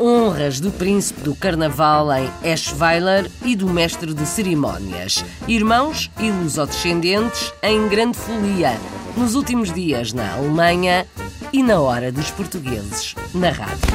honras 0.00 0.58
do 0.60 0.70
príncipe 0.70 1.20
do 1.20 1.34
carnaval 1.34 2.08
em 2.12 2.30
Eschweiler 2.42 3.30
e 3.44 3.54
do 3.54 3.68
mestre 3.68 4.14
de 4.14 4.24
cerimónias, 4.24 5.22
irmãos 5.46 6.10
e 6.18 6.30
lusodescendentes 6.30 7.52
em 7.62 7.86
grande 7.86 8.16
folia, 8.16 8.78
nos 9.14 9.34
últimos 9.34 9.70
dias 9.70 10.14
na 10.14 10.32
Alemanha 10.32 11.06
e 11.52 11.62
na 11.62 11.78
hora 11.80 12.10
dos 12.10 12.30
portugueses 12.30 13.14
na 13.34 13.50
rádio. 13.50 13.90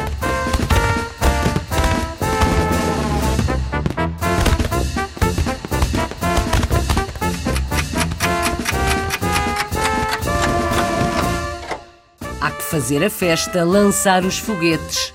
Há 12.40 12.52
que 12.52 12.64
fazer 12.64 13.04
a 13.04 13.10
festa, 13.10 13.64
lançar 13.64 14.24
os 14.24 14.38
foguetes 14.38 15.15